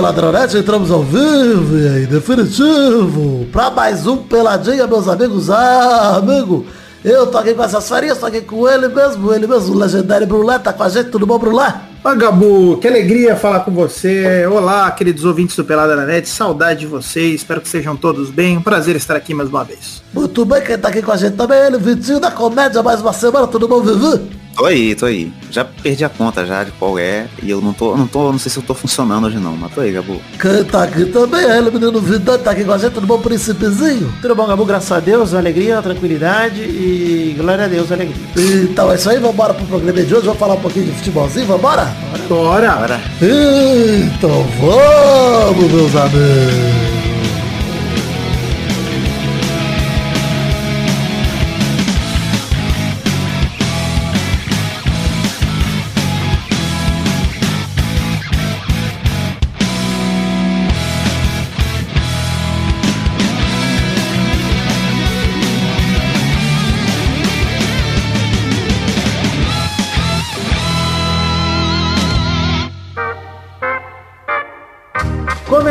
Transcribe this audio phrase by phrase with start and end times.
[0.00, 5.50] Peladronete, entramos ao vivo e aí, definitivo, pra mais um Peladinha, meus amigos.
[5.50, 6.64] Ah, amigo,
[7.04, 10.26] eu tô aqui com essas farinhas, tô aqui com ele mesmo, ele mesmo, o legendário
[10.26, 11.74] Brulé, tá com a gente, tudo bom, Brulé?
[12.02, 14.46] Oi, Gabu, que alegria falar com você.
[14.46, 18.56] Olá, queridos ouvintes do Pelada na Net, saudade de vocês, espero que sejam todos bem.
[18.56, 20.02] Um prazer estar aqui mais uma vez.
[20.14, 23.02] Muito bem, quem tá aqui com a gente também é ele, Vitinho da Comédia, mais
[23.02, 24.39] uma semana, tudo bom, Vivi?
[24.56, 25.32] Tô aí, tô aí.
[25.50, 27.26] Já perdi a conta já de qual é.
[27.42, 29.72] E eu não tô, não tô, não sei se eu tô funcionando hoje não, mas
[29.72, 30.20] tô aí, Gabu.
[30.40, 33.18] Quem tá aqui também é ele, menino Vidão, tá aqui com a gente, tudo bom,
[33.20, 34.12] príncipezinho?
[34.20, 34.64] Tudo bom, Gabu?
[34.64, 38.16] Graças a Deus, alegria, tranquilidade e glória a Deus, alegria.
[38.36, 41.46] Então é isso aí, vambora pro programa de hoje, vamos falar um pouquinho de futebolzinho,
[41.46, 41.86] vambora?
[42.28, 42.72] Bora!
[42.76, 43.00] Bora.
[43.22, 46.99] Então vamos, meus amigos.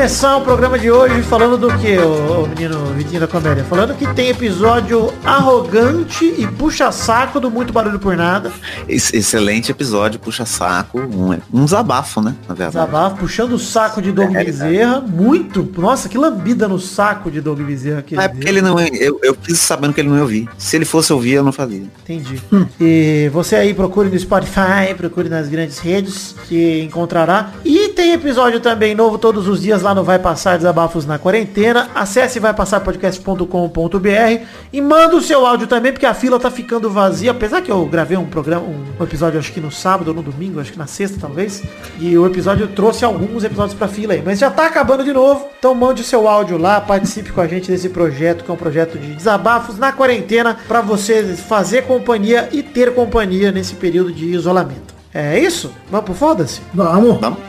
[0.10, 3.64] Começar o programa de hoje falando do que, o menino Vitinho da Comédia?
[3.64, 8.52] Falando que tem episódio arrogante e puxa-saco do Muito Barulho por Nada.
[8.88, 12.34] Ex- excelente episódio, puxa saco, um, um desabafo, né?
[12.48, 12.72] Na verdade.
[12.88, 15.00] Desabafo, puxando o saco de Doug É, Bezerra.
[15.00, 15.72] Muito.
[15.78, 19.38] Nossa, que lambida no saco de Doug Bezerra que É porque ele não, eu, eu
[19.40, 20.50] fiz sabendo que ele não ia ouvir.
[20.58, 21.84] Se ele fosse ouvir, eu não fazia.
[22.04, 22.42] Entendi.
[22.82, 27.52] E você aí procure no Spotify, procure nas grandes redes que encontrará.
[27.64, 31.90] E tem episódio também novo todos os dias lá no Vai Passar Desabafos na Quarentena.
[31.94, 37.32] Acesse vaipassarpodcast.com.br e manda o seu áudio também, porque a fila tá ficando vazia.
[37.32, 40.62] Apesar que eu gravei um programa, um episódio acho que no sábado ou no domingo,
[40.62, 41.62] acho que na sexta talvez.
[42.00, 44.24] E o episódio trouxe alguns episódios pra fila aí.
[44.26, 45.50] Mas já tá acabando de novo.
[45.60, 48.58] Então mande o seu áudio lá, participe com a gente desse projeto, que é um
[48.58, 54.28] projeto de desabafos na quarentena, pra você fazer companhia e ter companhia nesse período de
[54.28, 54.96] isolamento.
[55.14, 55.70] É isso?
[55.92, 56.62] Vamos pro foda-se?
[56.74, 57.20] Vamos!
[57.20, 57.49] Vamos?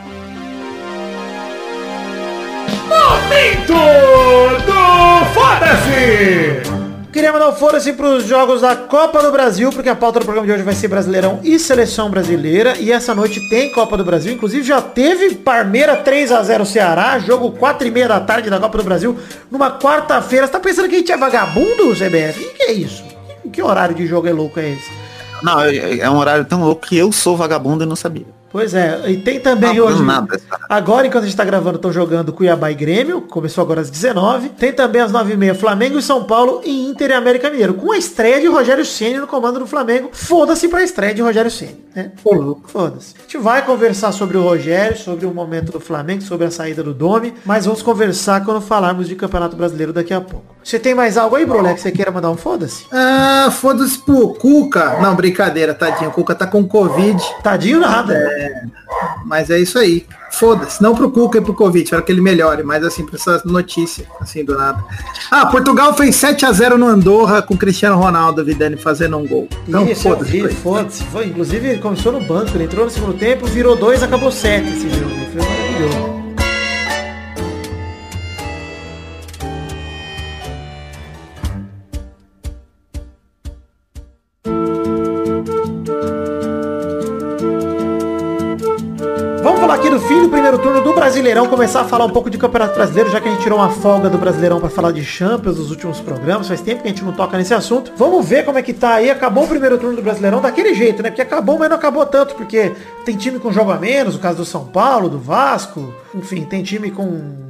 [3.31, 3.73] Momento
[4.65, 6.61] do Foda-se!
[7.13, 10.45] Queria mandar um foda-se pros jogos da Copa do Brasil, porque a pauta do programa
[10.45, 12.77] de hoje vai ser Brasileirão e Seleção Brasileira.
[12.77, 14.33] E essa noite tem Copa do Brasil.
[14.33, 18.83] Inclusive já teve Parmeira 3x0 Ceará, jogo 4 e meia da tarde da Copa do
[18.83, 19.17] Brasil,
[19.49, 20.45] numa quarta-feira.
[20.45, 22.45] Você tá pensando que a gente é vagabundo, CBF?
[22.45, 23.01] O que é isso?
[23.43, 24.91] Que, que horário de jogo é louco é esse?
[25.41, 28.40] Não, é é um horário tão louco que eu sou vagabundo e não sabia.
[28.51, 30.03] Pois é, e tem também Não, hoje.
[30.03, 30.65] nada, cara.
[30.69, 33.21] Agora, enquanto a gente tá gravando, estão jogando Cuiabá e Grêmio.
[33.21, 34.49] Começou agora às 19.
[34.49, 37.73] Tem também às 9h30 Flamengo e São Paulo e Inter e América Mineiro.
[37.75, 40.09] Com a estreia de Rogério Ceni no comando do Flamengo.
[40.11, 42.11] Foda-se pra estreia de Rogério Ceni, né?
[42.67, 43.15] Foda-se.
[43.17, 46.83] A gente vai conversar sobre o Rogério, sobre o momento do Flamengo, sobre a saída
[46.83, 50.55] do Domi, mas vamos conversar quando falarmos de Campeonato Brasileiro daqui a pouco.
[50.63, 52.85] Você tem mais algo aí, Brulé, que você queira mandar um foda-se?
[52.91, 54.99] Ah, foda-se pro Cuca.
[55.01, 56.09] Não, brincadeira, tadinho.
[56.09, 58.13] O Cuca tá com Covid, Tadinho nada.
[59.25, 60.05] Mas é isso aí.
[60.31, 60.81] Foda-se.
[60.81, 64.05] Não pro Cuca e pro Covid, espero que ele melhore, mas assim, pra essa notícia,
[64.19, 64.83] assim, do nada.
[65.29, 69.47] Ah, Portugal fez 7x0 no Andorra com Cristiano Ronaldo, Vidani, fazendo um gol.
[69.67, 70.49] Então, foda-se.
[70.55, 71.03] foda-se.
[71.05, 74.69] Foi, inclusive, ele começou no banco, ele entrou no segundo tempo, virou dois, acabou sete
[74.69, 75.11] esse jogo.
[75.31, 76.20] Foi maravilhoso.
[91.11, 93.69] Brasileirão, começar a falar um pouco de Campeonato Brasileiro, já que a gente tirou uma
[93.69, 97.03] folga do Brasileirão para falar de Champions nos últimos programas, faz tempo que a gente
[97.03, 97.91] não toca nesse assunto.
[97.97, 101.03] Vamos ver como é que tá aí, acabou o primeiro turno do Brasileirão daquele jeito,
[101.03, 101.09] né?
[101.09, 102.71] Porque acabou, mas não acabou tanto, porque
[103.03, 106.63] tem time com jogo a menos, o caso do São Paulo, do Vasco, enfim, tem
[106.63, 107.40] time com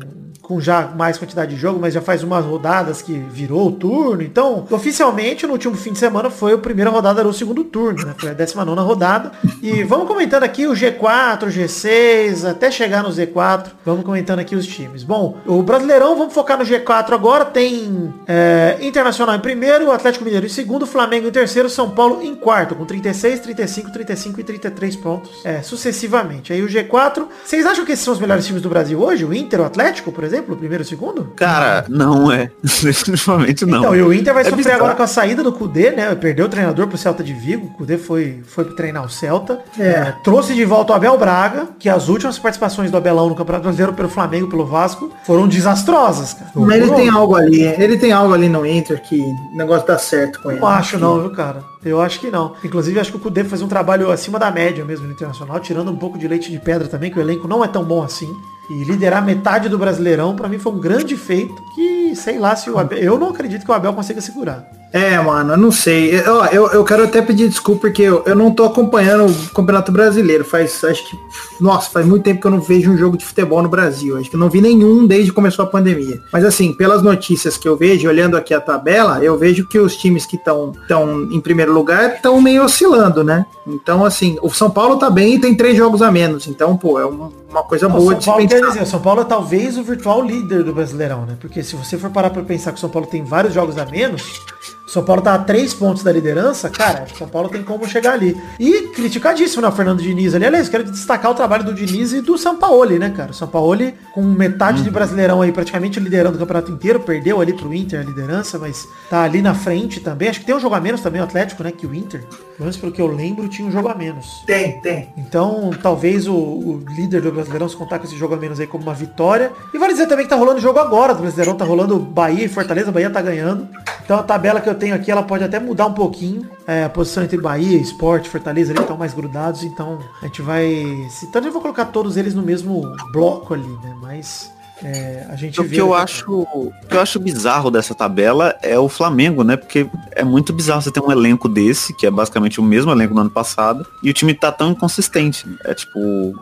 [0.52, 4.22] com já mais quantidade de jogo, mas já faz umas rodadas que virou o turno.
[4.22, 8.14] Então, oficialmente, no último fim de semana foi a primeira rodada do segundo turno, né?
[8.18, 9.32] Foi a 19 rodada.
[9.62, 13.68] E vamos comentando aqui o G4, o G6, até chegar no Z4.
[13.86, 15.04] Vamos comentando aqui os times.
[15.04, 17.46] Bom, o Brasileirão, vamos focar no G4 agora.
[17.46, 22.36] Tem é, Internacional em primeiro, Atlético Mineiro em segundo, Flamengo em terceiro, São Paulo em
[22.36, 26.52] quarto, com 36, 35, 35 e 33 pontos, é, sucessivamente.
[26.52, 29.24] Aí o G4, vocês acham que esses são os melhores times do Brasil hoje?
[29.24, 31.32] O Inter, o Atlético, por exemplo, o primeiro e o segundo?
[31.36, 32.52] Cara, não é.
[32.64, 33.80] Definitivamente não.
[33.80, 34.78] Então, e o Inter vai É sofrer bizarro.
[34.80, 36.14] agora com a saída do Cudê, né?
[36.16, 37.68] Perdeu o treinador pro Celta de Vigo.
[37.68, 39.60] O Cudê foi, foi treinar o Celta.
[39.80, 43.64] É, trouxe de volta o Abel Braga, que as últimas participações do Abelão no Campeonato
[43.64, 46.52] Brasileiro pelo Flamengo pelo Vasco foram desastrosas, cara.
[46.56, 49.98] Mas ele tem algo ali, ele tem algo ali no Inter que o negócio dá
[49.98, 50.60] certo com ele.
[50.60, 51.64] Não acho não, viu, cara?
[51.84, 52.54] Eu acho que não.
[52.64, 55.90] Inclusive, acho que o Cudê faz um trabalho acima da média mesmo no Internacional, tirando
[55.92, 58.32] um pouco de leite de pedra também, que o elenco não é tão bom assim.
[58.72, 62.70] E liderar metade do Brasileirão, para mim foi um grande feito que, sei lá, se
[62.70, 64.66] o Abel, eu não acredito que o Abel consiga segurar.
[64.94, 66.14] É, mano, eu não sei.
[66.20, 69.92] Eu, eu, eu quero até pedir desculpa porque eu, eu não tô acompanhando o Campeonato
[69.92, 70.44] Brasileiro.
[70.44, 71.18] Faz, acho que,
[71.62, 74.18] nossa, faz muito tempo que eu não vejo um jogo de futebol no Brasil.
[74.18, 76.22] Acho que eu não vi nenhum desde que começou a pandemia.
[76.32, 79.96] Mas assim, pelas notícias que eu vejo, olhando aqui a tabela, eu vejo que os
[79.96, 83.46] times que estão tão em primeiro lugar estão meio oscilando, né?
[83.66, 86.48] Então, assim, o São Paulo tá bem e tem três jogos a menos.
[86.48, 88.72] Então, pô, é uma, uma coisa Não, boa São de Paulo, se quer pensar.
[88.74, 91.38] dizer, São Paulo é talvez o virtual líder do Brasileirão, né?
[91.40, 93.86] Porque se você for parar pra pensar que o São Paulo tem vários jogos a
[93.86, 94.61] menos, o
[94.92, 98.36] São Paulo tá a três pontos da liderança, cara, São Paulo tem como chegar ali.
[98.60, 100.46] E criticadíssimo, né, o Fernando Diniz ali.
[100.46, 103.32] Aliás, quero destacar o trabalho do Diniz e do Sampaoli, né, cara?
[103.32, 107.74] O Sampaoli, com metade de Brasileirão aí praticamente liderando o campeonato inteiro, perdeu ali pro
[107.74, 110.28] Inter a liderança, mas tá ali na frente também.
[110.28, 112.26] Acho que tem um jogo a menos também, o Atlético, né, que o Inter.
[112.28, 114.44] Pelo menos pelo que eu lembro, tinha um jogo a menos.
[114.46, 115.08] Tem, tem.
[115.16, 118.68] Então, talvez o, o líder do Brasileirão se contar com esse jogo a menos aí
[118.68, 119.54] como uma vitória.
[119.74, 122.50] E vale dizer também que tá rolando jogo agora do Brasileirão, tá rolando Bahia e
[122.50, 123.70] Fortaleza, Bahia tá ganhando.
[124.04, 126.50] Então a tabela que eu tenho aqui, ela pode até mudar um pouquinho.
[126.66, 130.66] É, a posição entre Bahia, Esporte, Fortaleza, eles estão mais grudados, então a gente vai...
[131.10, 133.96] Se, então eu vou colocar todos eles no mesmo bloco ali, né?
[134.02, 134.52] Mas...
[134.84, 138.56] é, a gente O vê que eu acho, o que eu acho bizarro dessa tabela
[138.62, 139.56] é o Flamengo, né?
[139.56, 143.14] Porque é muito bizarro você ter um elenco desse, que é basicamente o mesmo elenco
[143.14, 145.46] do ano passado, e o time tá tão inconsistente.
[145.64, 146.00] É tipo,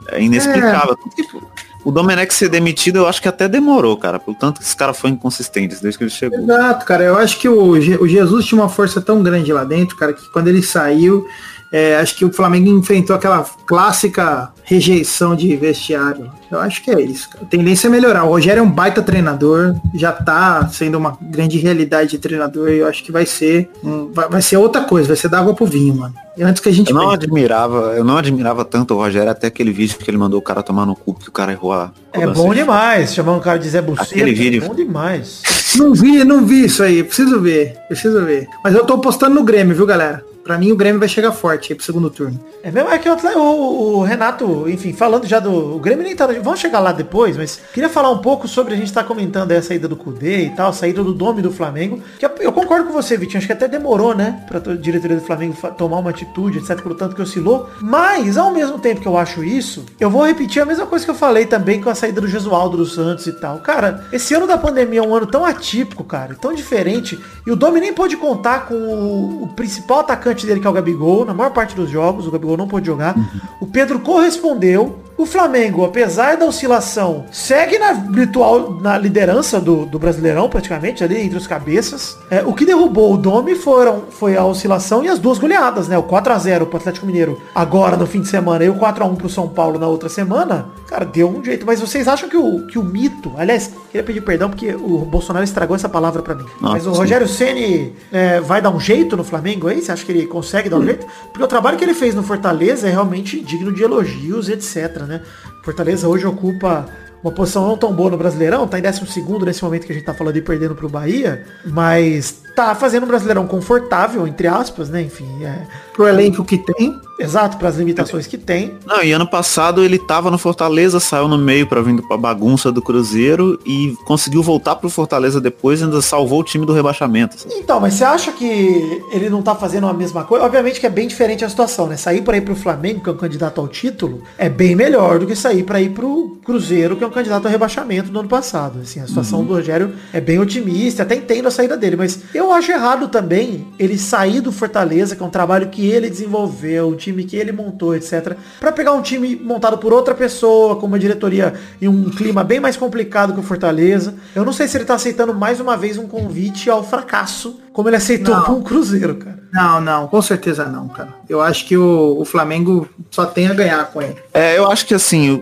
[0.07, 0.95] é inexplicável.
[1.15, 1.45] Tipo,
[1.83, 4.19] o Domenech ser demitido, eu acho que até demorou, cara.
[4.19, 6.39] Por tanto que esse cara foi inconsistente desde que ele chegou.
[6.39, 7.03] Exato, cara.
[7.03, 10.29] Eu acho que o, o Jesus tinha uma força tão grande lá dentro, cara, que
[10.29, 11.25] quando ele saiu,
[11.71, 16.29] é, acho que o Flamengo enfrentou aquela clássica rejeição de vestiário.
[16.51, 17.29] Eu acho que é isso.
[17.29, 17.43] Cara.
[17.43, 18.23] A tendência é melhorar.
[18.23, 22.69] O Rogério é um baita treinador, já tá sendo uma grande realidade de treinador.
[22.69, 25.39] E eu acho que vai ser um- vai, vai ser outra coisa, vai ser dar
[25.39, 26.13] água pro vinho, mano.
[26.37, 29.29] E antes que a gente Eu não pense- admirava, eu não admirava tanto o Rogério
[29.29, 31.73] até aquele vídeo que ele mandou o cara tomar no cu, que o cara errou
[31.73, 31.91] a.
[32.13, 34.03] É bom de- demais, chamar um cara de Zé Buceta.
[34.09, 35.41] Aquele vídeo- É bom demais.
[35.75, 37.03] Não vi, não vi isso aí.
[37.03, 37.75] Preciso ver.
[37.87, 38.47] Preciso ver.
[38.63, 40.23] Mas eu tô postando no Grêmio, viu, galera?
[40.49, 42.39] Pra mim o Grêmio vai chegar forte aí pro segundo turno.
[42.63, 45.75] É mesmo, é que o, o- Renato, enfim, falando já do.
[45.75, 46.25] O Grêmio nem tá.
[46.41, 48.73] Vamos chegar lá depois, mas queria falar um pouco sobre.
[48.73, 52.01] A gente tá comentando a saída do Cudê e tal, saída do Dome do Flamengo.
[52.17, 53.37] Que eu, concordo com você, Vitinho.
[53.37, 54.43] Acho que até demorou, né?
[54.47, 56.81] Pra to- diretoria do Flamengo tomar uma atitude, etc.
[56.81, 57.69] Pelo tanto que oscilou.
[57.79, 61.11] Mas, ao mesmo tempo que eu acho isso, eu vou repetir a mesma coisa que
[61.11, 63.59] eu falei também com a saída do Jesualdo dos Santos e tal.
[63.59, 67.19] Cara, esse ano da pandemia é um ano tão atípico, cara, tão diferente.
[67.45, 70.73] E o Domi nem pôde contar com o, o principal atacante dele, que é o
[70.73, 72.27] Gabigol, na maior parte dos jogos.
[72.27, 73.15] O Gabigol não pôde jogar.
[73.59, 74.99] O Pedro correspondeu.
[75.19, 81.19] O Flamengo, apesar da oscilação, segue na virtual na liderança do, do Brasileirão, praticamente, ali
[81.19, 82.17] entre os cabeças.
[82.31, 85.97] É, o que derrubou o Domi foram, foi a oscilação e as duas goleadas, né?
[85.97, 89.45] O 4x0 pro Atlético Mineiro agora no fim de semana e o 4x1 pro São
[89.49, 90.69] Paulo na outra semana.
[90.87, 91.65] Cara, deu um jeito.
[91.65, 93.33] Mas vocês acham que o, que o mito.
[93.37, 96.45] Aliás, queria pedir perdão porque o Bolsonaro estragou essa palavra pra mim.
[96.61, 96.91] Nossa, mas o.
[96.91, 99.81] Rogério Ceni é, vai dar um jeito no Flamengo aí?
[99.81, 101.05] Você acha que ele consegue dar um jeito?
[101.31, 105.21] Porque o trabalho que ele fez no Fortaleza é realmente digno de elogios, etc, né?
[105.63, 106.85] Fortaleza hoje ocupa
[107.23, 110.05] uma posição não tão boa no Brasileirão, tá em 12 nesse momento que a gente
[110.05, 115.01] tá falando de perdendo pro Bahia, mas tá fazendo um Brasileirão confortável, entre aspas, né?
[115.01, 116.99] Enfim, é, Pro elenco que tem.
[117.19, 118.73] exato, para as limitações que tem.
[118.85, 122.71] Não, e ano passado ele tava no Fortaleza, saiu no meio pra vindo pra bagunça
[122.71, 127.39] do Cruzeiro e conseguiu voltar pro Fortaleza depois e ainda salvou o time do rebaixamento.
[127.39, 127.53] sabe?
[127.55, 130.45] Então, mas você acha que ele não tá fazendo a mesma coisa?
[130.45, 131.95] Obviamente que é bem diferente a situação, né?
[131.97, 135.25] Sair para ir pro Flamengo, que é um candidato ao título, é bem melhor do
[135.27, 138.79] que sair para ir pro Cruzeiro, que é um candidato ao rebaixamento do ano passado.
[138.81, 142.48] Assim, a situação do Rogério é bem otimista, até entendo a saída dele, mas eu
[142.51, 146.95] acho errado também ele sair do Fortaleza, que é um trabalho que ele desenvolveu, um
[146.95, 150.99] time que ele montou, etc, para pegar um time montado por outra pessoa, com uma
[150.99, 154.15] diretoria em um clima bem mais complicado que o Fortaleza.
[154.35, 157.89] Eu não sei se ele tá aceitando mais uma vez um convite ao fracasso, como
[157.89, 158.43] ele aceitou Não.
[158.43, 159.39] com o Cruzeiro, cara.
[159.51, 161.09] Não, não, com certeza não, cara.
[161.27, 164.15] Eu acho que o, o Flamengo só tem a ganhar com ele.
[164.33, 165.41] É, eu acho que assim,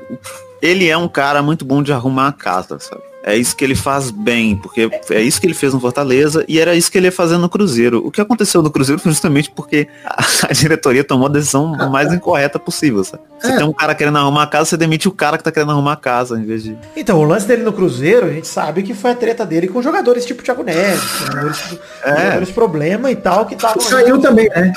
[0.62, 3.02] ele é um cara muito bom de arrumar a casa, sabe?
[3.28, 6.60] É isso que ele faz bem, porque é isso que ele fez no Fortaleza e
[6.60, 8.02] era isso que ele ia fazer no Cruzeiro.
[8.06, 12.58] O que aconteceu no Cruzeiro foi justamente porque a, diretoria tomou a decisão mais incorreta
[12.58, 13.22] possível, sabe?
[13.38, 13.58] Você É.
[13.58, 15.92] tem um cara querendo arrumar a casa, você demite o cara que tá querendo arrumar
[15.94, 16.78] a casa, em vez de...
[16.96, 19.82] Então, o lance dele no Cruzeiro, a gente sabe que foi a treta dele com
[19.82, 22.18] jogadores tipo Thiago Neves, jogadores, tipo, É.
[22.18, 23.82] jogadores problema e tal, que estavam...
[23.82, 24.72] Saiu também, né?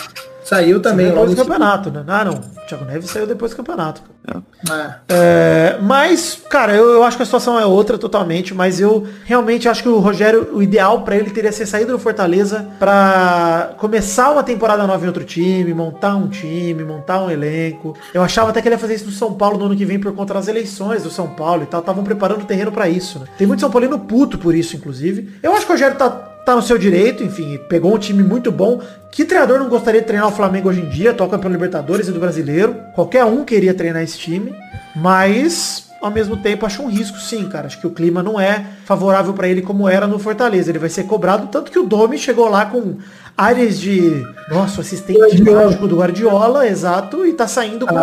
[0.44, 1.06] Saiu também.
[1.06, 2.02] Depois logo do campeonato, né?
[2.08, 2.34] Ah, não.
[2.34, 4.02] O Thiago Neves saiu depois do campeonato.
[4.26, 4.94] É.
[5.08, 9.68] É, mas, cara, eu, eu acho que a situação é outra totalmente, mas eu realmente
[9.68, 14.30] acho que o Rogério, o ideal pra ele teria ser saído do Fortaleza pra começar
[14.30, 17.96] uma temporada nova em outro time, montar um time, montar um elenco.
[18.12, 19.98] Eu achava até que ele ia fazer isso no São Paulo no ano que vem
[19.98, 21.80] por conta das eleições do São Paulo e tal.
[21.80, 23.26] Estavam preparando o terreno pra isso, né?
[23.38, 25.30] Tem muito São Paulino puto por isso, inclusive.
[25.42, 28.50] Eu acho que o Rogério tá tá no seu direito, enfim, pegou um time muito
[28.50, 28.80] bom.
[29.10, 31.14] Que treinador não gostaria de treinar o Flamengo hoje em dia?
[31.14, 32.74] Toca pelo Libertadores e do Brasileiro.
[32.94, 34.52] Qualquer um queria treinar esse time,
[34.96, 37.66] mas ao mesmo tempo acho um risco sim, cara.
[37.66, 40.70] Acho que o clima não é favorável para ele como era no Fortaleza.
[40.70, 42.96] Ele vai ser cobrado, tanto que o Domi chegou lá com
[43.36, 47.96] áreas de, nossa, assistente mágico do Guardiola, exato, e tá saindo com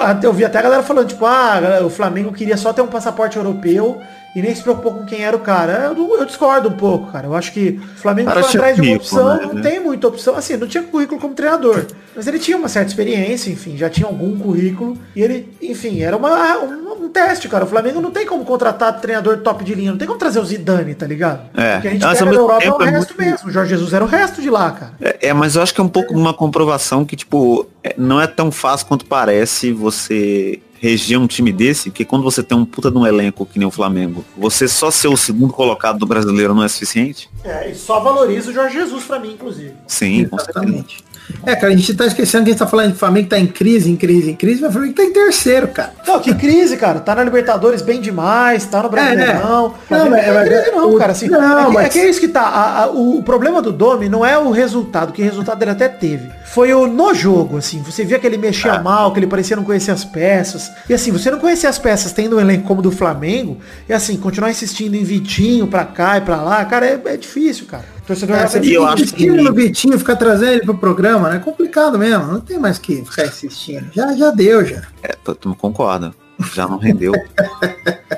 [0.00, 2.86] Ah, eu, vi até a galera falando, tipo, ah, o Flamengo queria só ter um
[2.86, 4.00] passaporte europeu
[4.34, 5.92] e nem se preocupou com quem era o cara.
[5.96, 7.26] Eu, eu discordo um pouco, cara.
[7.26, 9.50] Eu acho que o Flamengo Cara, foi atrás de uma opção, né?
[9.52, 10.34] não tem muita opção.
[10.34, 11.84] Assim, não tinha currículo como treinador.
[12.16, 14.96] Mas ele tinha uma certa experiência, enfim, já tinha algum currículo.
[15.14, 17.64] E ele, enfim, era uma, um, um teste, cara.
[17.64, 20.44] O Flamengo não tem como contratar treinador top de linha, não tem como trazer o
[20.44, 21.42] Zidane, tá ligado?
[21.54, 21.74] É.
[21.74, 23.48] Porque a gente Mas, pega da Europa é o é resto muito- mesmo.
[23.48, 24.92] O Jorge Jesus era o resto de lá, cara.
[25.00, 28.20] É, é, mas eu acho que é um pouco uma comprovação que, tipo, é, não
[28.20, 32.64] é tão fácil quanto parece você reger um time desse, que quando você tem um
[32.64, 36.04] puta de um elenco que nem o Flamengo, você só ser o segundo colocado do
[36.04, 37.30] brasileiro não é suficiente?
[37.44, 39.74] É, e só valoriza o Jorge Jesus pra mim, inclusive.
[39.86, 40.22] Sim.
[40.22, 41.04] Exatamente.
[41.44, 43.38] É, cara, a gente tá esquecendo que a gente tá falando de Flamengo que tá
[43.38, 45.92] em crise, em crise, em crise, mas o Flamengo tá em terceiro, cara.
[46.06, 47.00] Não, que crise, cara.
[47.00, 49.74] Tá na Libertadores bem demais, tá no Brasileirão.
[49.90, 51.12] É, Não, não, mas- não, mas- crise não, o- cara.
[51.12, 52.42] Assim, não, é, que, mas- é que é isso que tá.
[52.42, 56.30] A- a- o problema do Domi não é o resultado, que resultado ele até teve.
[56.46, 57.82] Foi o no jogo, assim.
[57.82, 60.70] Você via que ele mexia mal, que ele parecia não conhecer as peças.
[60.88, 63.58] E assim, você não conhecer as peças tendo um elenco como o do Flamengo,
[63.88, 67.66] e assim, continuar insistindo em Vitinho pra cá e pra lá, cara, é, é difícil,
[67.66, 67.84] cara.
[68.02, 71.36] O torcedor É, você eu acho que- no Vitinho, ficar trazendo ele pro programa, né?
[71.36, 72.26] É complicado mesmo.
[72.26, 73.86] Não tem mais que ficar insistindo.
[73.92, 74.82] Já, já deu, já.
[75.02, 76.12] É, tu concorda.
[76.42, 77.12] Já não rendeu.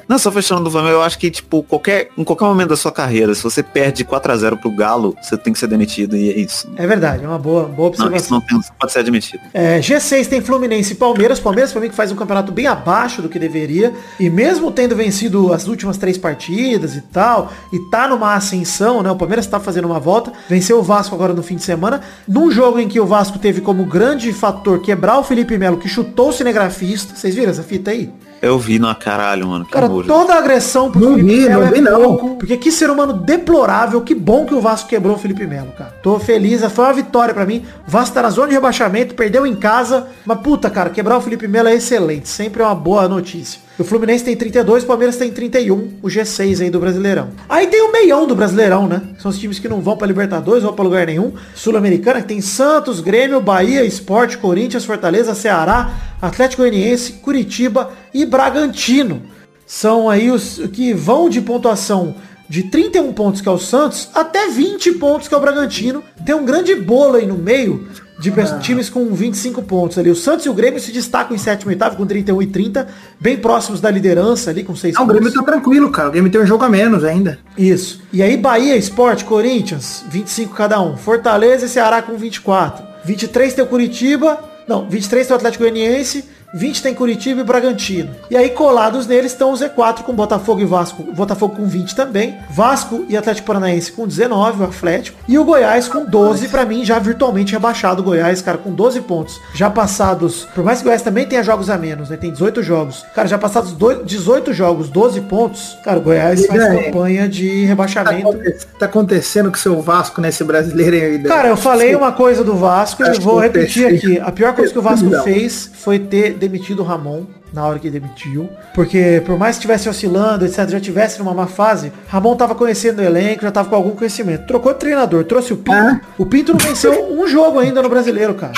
[0.09, 2.93] não, só fechando do Flamengo, eu acho que, tipo, qualquer, em qualquer momento da sua
[2.93, 6.69] carreira, se você perde 4x0 pro Galo, você tem que ser demitido e é isso.
[6.76, 8.16] É verdade, é uma boa, boa Não, observação.
[8.16, 9.43] isso não, tem, não pode ser admitido.
[9.52, 11.38] É, G6 tem Fluminense e Palmeiras.
[11.40, 13.93] Palmeiras pra mim que faz um campeonato bem abaixo do que deveria.
[14.19, 19.11] E mesmo tendo vencido as últimas três partidas e tal, e tá numa ascensão, né?
[19.11, 20.33] O Palmeiras tá fazendo uma volta.
[20.49, 22.00] Venceu o Vasco agora no fim de semana.
[22.26, 25.88] Num jogo em que o Vasco teve como grande fator quebrar o Felipe Melo, que
[25.88, 27.14] chutou o cinegrafista.
[27.14, 28.11] Vocês viram essa fita aí?
[28.45, 29.65] Eu vi no caralho, mano.
[29.65, 30.07] Que Cara, nojo.
[30.07, 32.03] toda a agressão pro Não vi, não é vi, não.
[32.03, 35.73] pouco, Porque que ser humano deplorável, que bom que o Vasco quebrou o Felipe Melo,
[35.73, 35.95] cara.
[36.03, 37.65] Tô feliz, foi uma vitória pra mim.
[37.89, 40.07] O Vasco tá na zona de rebaixamento, perdeu em casa.
[40.27, 42.29] Mas puta, cara, quebrar o Felipe Melo é excelente.
[42.29, 43.61] Sempre é uma boa notícia.
[43.76, 47.31] O Fluminense tem 32, o Palmeiras tem 31, o G6 aí do Brasileirão.
[47.49, 49.02] Aí tem o meião do Brasileirão, né?
[49.19, 51.33] São os times que não vão pra Libertadores, vão pra lugar nenhum.
[51.57, 59.23] Sul-Americana, que tem Santos, Grêmio, Bahia, Esporte, Corinthians, Fortaleza, Ceará, Atlético Goianiense, Curitiba e Bragantino.
[59.66, 62.14] São aí os que vão de pontuação
[62.49, 66.04] de 31 pontos, que é o Santos, até 20 pontos, que é o Bragantino.
[66.25, 70.09] Tem um grande bolo aí no meio de pe- times com 25 pontos ali.
[70.11, 72.87] O Santos e o Grêmio se destacam em sétimo e oitavo com 31 e 30,
[73.21, 75.21] bem próximos da liderança ali com 6 Não, o pontos.
[75.21, 76.09] Grêmio tá tranquilo, cara.
[76.09, 77.38] O Grêmio tem um jogo a menos ainda.
[77.59, 78.00] Isso.
[78.12, 80.97] E aí Bahia, Esporte, Corinthians, 25 cada um.
[80.97, 82.85] Fortaleza e Ceará com 24.
[83.04, 84.38] 23 tem o Curitiba.
[84.68, 86.25] Não, 23 tem o Atlético Goianiense.
[86.55, 88.11] 20 tem Curitiba e Bragantino.
[88.31, 91.03] E aí colados neles estão o Z4 com Botafogo e Vasco.
[91.03, 92.37] Botafogo com 20 também.
[92.51, 95.19] Vasco e Atlético Paranaense com 19, o Atlético.
[95.27, 99.01] E o Goiás com 12, pra mim já virtualmente rebaixado o Goiás, cara, com 12
[99.01, 99.41] pontos.
[99.55, 102.17] Já passados, por mais que o Goiás também tenha jogos a menos, né?
[102.17, 103.05] Tem 18 jogos.
[103.15, 105.77] Cara, já passados dois- 18 jogos, 12 pontos.
[105.85, 106.85] Cara, o Goiás faz É.
[106.85, 108.29] campanha de Tá, rebaixamento.
[108.29, 111.29] aconte- tá acontecendo com o seu Vasco nesse brasileiro ainda.
[111.29, 114.21] Cara, eu falei uma coisa do Vasco e vou repetir aqui.
[114.21, 117.89] A pior coisa que o Vasco fez foi ter demitido o Ramon na hora que
[117.91, 118.49] demitiu.
[118.75, 122.99] Porque por mais que estivesse oscilando, etc, já tivesse numa má fase, Ramon tava conhecendo
[123.01, 124.47] o elenco, já tava com algum conhecimento.
[124.47, 125.77] Trocou de treinador, trouxe o Pinto.
[125.77, 126.01] É.
[126.19, 128.53] O Pinto não venceu um jogo ainda no brasileiro, cara.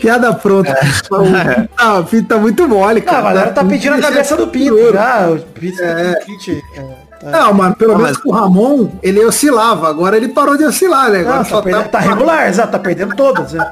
[0.00, 0.72] Piada pronta.
[0.72, 3.18] O Pinto tá- o Pinto tá muito mole, Ah, cara.
[3.18, 5.28] a galera tá pedindo a cabeça do Pinto já.
[5.30, 6.14] O Pinto, Pinto, é,
[7.20, 9.88] tá- Não, mano, pelo Não, menos mas- com o Ramon, ele oscilava.
[9.88, 11.20] Agora ele parou de oscilar, né?
[11.20, 13.52] Agora Não, tá, perdendo, tá regular, exato, tá perdendo todas.
[13.52, 13.66] né?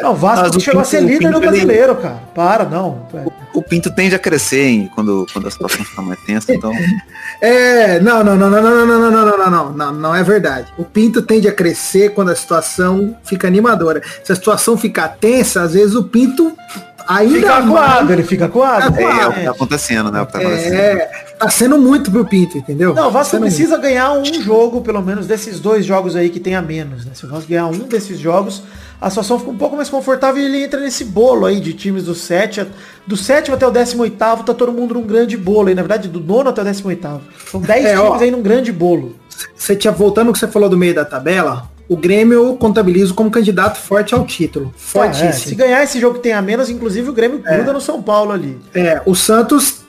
[0.00, 1.96] Não, o Vasco Mas o chegou a ser Pinto- o líder no Pinto, ele- brasileiro,
[1.96, 2.22] cara.
[2.34, 3.06] Para, não.
[3.14, 3.24] É.
[3.54, 6.72] O Pinto tende a crescer hein, quando, quando a situação fica mais tensa, então.
[7.40, 10.22] É, não, não, não, não, não, não, não, não, não, não, não, não, não é
[10.22, 10.72] verdade.
[10.78, 14.00] O Pinto tende a crescer quando a situação fica animadora.
[14.24, 16.52] Se a situação ficar tensa, às vezes o Pinto
[17.06, 18.96] ainda Fica ele fica acuado.
[18.98, 20.22] É, é o que tá acontecendo, né?
[20.22, 20.74] O que tá acontecendo.
[20.74, 20.96] É,
[21.38, 22.94] tá sendo muito pro Pinto, entendeu?
[22.94, 26.40] Não, o Vasco Tá precisa ganhar um jogo, pelo menos, desses dois jogos aí que
[26.40, 27.12] tem a menos, né?
[27.14, 28.62] Se o Vasco ganhar um desses jogos,
[29.02, 32.04] a situação fica um pouco mais confortável e ele entra nesse bolo aí de times
[32.04, 32.68] do 7,
[33.04, 36.20] do sétimo até o 18 tá todo mundo num grande bolo aí, na verdade do
[36.20, 39.16] nono até o 18 São 10 é, times ó, aí num grande bolo.
[39.56, 43.12] Você tinha voltando o que você falou do meio da tabela, o Grêmio eu contabilizo
[43.12, 44.72] como candidato forte ao título.
[44.76, 45.26] Fortíssimo.
[45.26, 45.32] Ah, é.
[45.32, 47.72] Se ganhar esse jogo que tem a menos, inclusive o Grêmio gruda é.
[47.72, 48.56] no São Paulo ali.
[48.72, 49.82] É, o Santos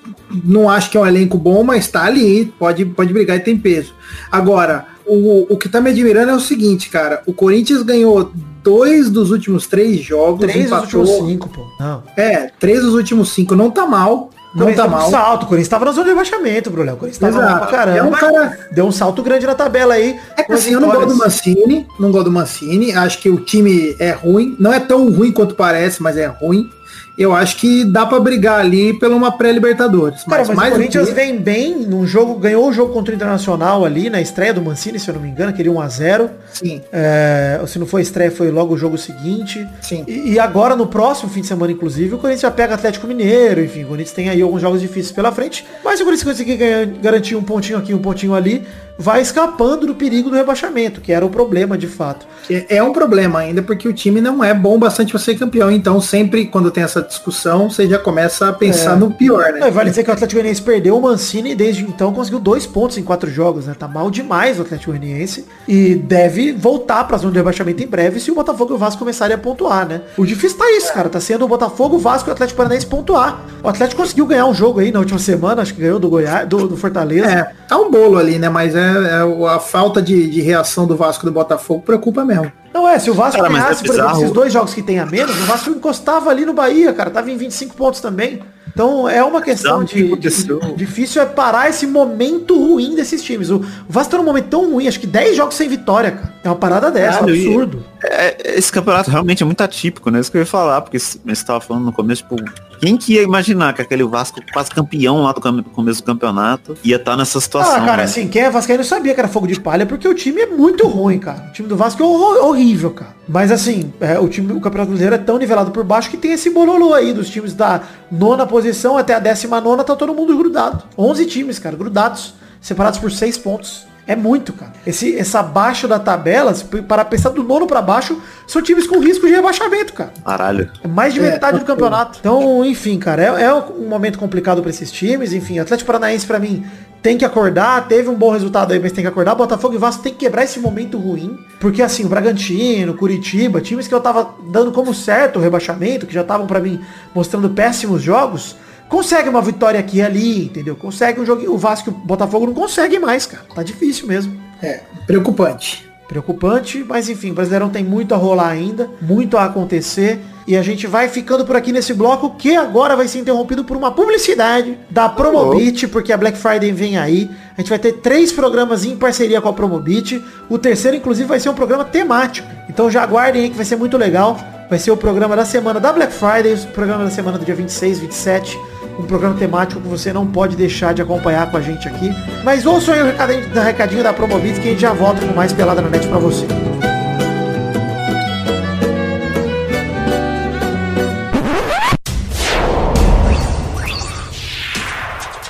[0.44, 3.56] não acho que é um elenco bom, mas tá ali, pode, pode brigar e tem
[3.56, 3.94] peso.
[4.32, 7.22] Agora, o, o que tá me admirando é o seguinte, cara.
[7.28, 10.40] O Corinthians ganhou dois dos últimos três jogos.
[10.40, 11.66] Três empatou, dos últimos cinco, pô.
[11.80, 12.04] Não.
[12.16, 13.56] É, três dos últimos cinco.
[13.56, 14.30] Não tá mal.
[14.56, 15.08] Não tá mal.
[15.08, 15.44] Um salto.
[15.44, 16.94] O Corinthians tava na zona de rebaixamento, Bruno.
[16.94, 17.52] O Corinthians tava Exato.
[17.52, 17.98] mal pra caramba.
[17.98, 18.60] É um cara...
[18.72, 20.20] Deu um salto grande na tabela aí.
[20.38, 21.88] É que assim, eu não gosto do Mancini.
[22.00, 22.94] Não gosto do Mancini.
[22.94, 24.56] Acho que o time é ruim.
[24.60, 26.70] Não é tão ruim quanto parece, mas é ruim
[27.18, 30.24] eu acho que dá para brigar ali pela uma pré-libertadores.
[30.26, 31.14] Mas, mas mais o Corinthians que...
[31.14, 35.00] vem bem num jogo, ganhou o jogo contra o Internacional ali na estreia do Mancini,
[35.00, 36.82] se eu não me engano, queria 1 a 0 Sim.
[36.92, 39.68] É, se não foi estreia, foi logo o jogo seguinte.
[39.82, 40.04] Sim.
[40.08, 43.64] E, e, agora, no próximo fim de semana, inclusive, o Corinthians já pega Atlético Mineiro,
[43.64, 45.66] enfim, o Corinthians tem aí alguns jogos difíceis pela frente.
[45.84, 48.66] Mas se o Corinthians conseguir ganhar, garantir um pontinho aqui, um pontinho ali,
[48.98, 52.26] vai escapando do perigo do rebaixamento, que era o problema de fato.
[52.70, 55.72] É um problema ainda, porque o time não é bom bastante para ser campeão.
[55.72, 58.96] Então, sempre quando tem essa discussão, você já começa a pensar é.
[58.96, 59.60] no pior, né?
[59.60, 62.66] Não, vale dizer que o Atlético Goianiense perdeu o Mancini e desde então conseguiu dois
[62.66, 63.76] pontos em quatro jogos, né?
[63.78, 68.20] Tá mal demais o Atlético Goianiense e deve voltar para zona de rebaixamento em breve
[68.20, 70.02] se o Botafogo e o Vasco começarem a pontuar, né?
[70.18, 71.10] O difícil tá isso, cara.
[71.10, 73.42] Tá sendo o Botafogo, o Vasco e o Atlético Paranaense pontuar.
[73.64, 76.48] O Atlético conseguiu ganhar um jogo aí na última semana, acho que ganhou do Goiás,
[76.48, 77.26] do, do Fortaleza.
[77.26, 78.50] É, tá um bolo ali, né?
[78.50, 82.52] Mas é, é a falta de, de reação do Vasco e do Botafogo preocupa mesmo.
[82.74, 85.00] Não é, se o Vasco cara, ganhasse, é por exemplo, esses dois jogos que tem
[85.00, 87.12] a menos, o Vasco encostava ali no Bahia, cara.
[87.12, 88.42] Tava em 25 pontos também.
[88.74, 93.52] Então é uma questão de, de, difícil é parar esse momento ruim desses times.
[93.52, 96.34] O Vasco tá num momento tão ruim, acho que 10 jogos sem vitória, cara.
[96.44, 97.86] É uma parada dessa, é um absurdo.
[98.04, 100.20] É, esse campeonato realmente é muito atípico, né?
[100.20, 102.36] Isso que eu ia falar, porque você estava falando no começo, tipo,
[102.84, 106.98] quem que ia imaginar que aquele Vasco quase campeão lá do começo do campeonato ia
[106.98, 107.76] estar tá nessa situação?
[107.76, 108.04] Ah, cara, né?
[108.04, 110.86] assim, quem é Vascaíno sabia que era fogo de palha, porque o time é muito
[110.86, 111.46] ruim, cara.
[111.48, 113.16] O time do Vasco é horrível, cara.
[113.26, 116.34] Mas assim, é, o time do Campeonato Brasileiro é tão nivelado por baixo que tem
[116.34, 117.82] esse bololô aí dos times da
[118.12, 120.84] nona posição até a décima nona, tá todo mundo grudado.
[120.98, 123.88] 11 times, cara, grudados, separados por 6 pontos.
[124.06, 124.74] É muito, cara.
[124.86, 126.54] Esse, essa abaixo da tabela,
[126.88, 130.12] para pensar do nono para baixo, são times com risco de rebaixamento, cara.
[130.24, 130.70] Caralho.
[130.84, 132.20] É mais de metade é, do campeonato.
[132.20, 135.32] Então, enfim, cara, é, é um momento complicado para esses times.
[135.32, 136.66] Enfim, Atlético Paranaense para mim
[137.02, 139.36] tem que acordar, teve um bom resultado aí, mas tem que acordar.
[139.36, 141.38] Botafogo e Vasco tem que quebrar esse momento ruim.
[141.60, 146.14] Porque assim, o Bragantino, Curitiba, times que eu tava dando como certo o rebaixamento, que
[146.14, 146.82] já estavam para mim
[147.14, 148.56] mostrando péssimos jogos,
[148.94, 150.76] consegue uma vitória aqui e ali, entendeu?
[150.76, 151.52] Consegue um jogo.
[151.52, 153.44] O Vasco e o Botafogo não consegue mais, cara.
[153.56, 154.40] Tá difícil mesmo.
[154.62, 155.90] É, preocupante.
[156.08, 160.20] Preocupante, mas enfim, o Brasileirão tem muito a rolar ainda, muito a acontecer.
[160.46, 163.76] E a gente vai ficando por aqui nesse bloco que agora vai ser interrompido por
[163.76, 167.32] uma publicidade da Promobit, porque a Black Friday vem aí.
[167.58, 170.24] A gente vai ter três programas em parceria com a Promobit.
[170.50, 172.48] O terceiro, inclusive, vai ser um programa temático.
[172.70, 174.38] Então já aguardem aí que vai ser muito legal.
[174.70, 177.56] Vai ser o programa da semana da Black Friday, o programa da semana do dia
[177.56, 181.88] 26, 27 um programa temático que você não pode deixar de acompanhar com a gente
[181.88, 182.14] aqui.
[182.44, 185.34] Mas ouçam aí o recadinho, o recadinho da Promobit que a gente já volta com
[185.34, 186.46] mais pelada na net pra você.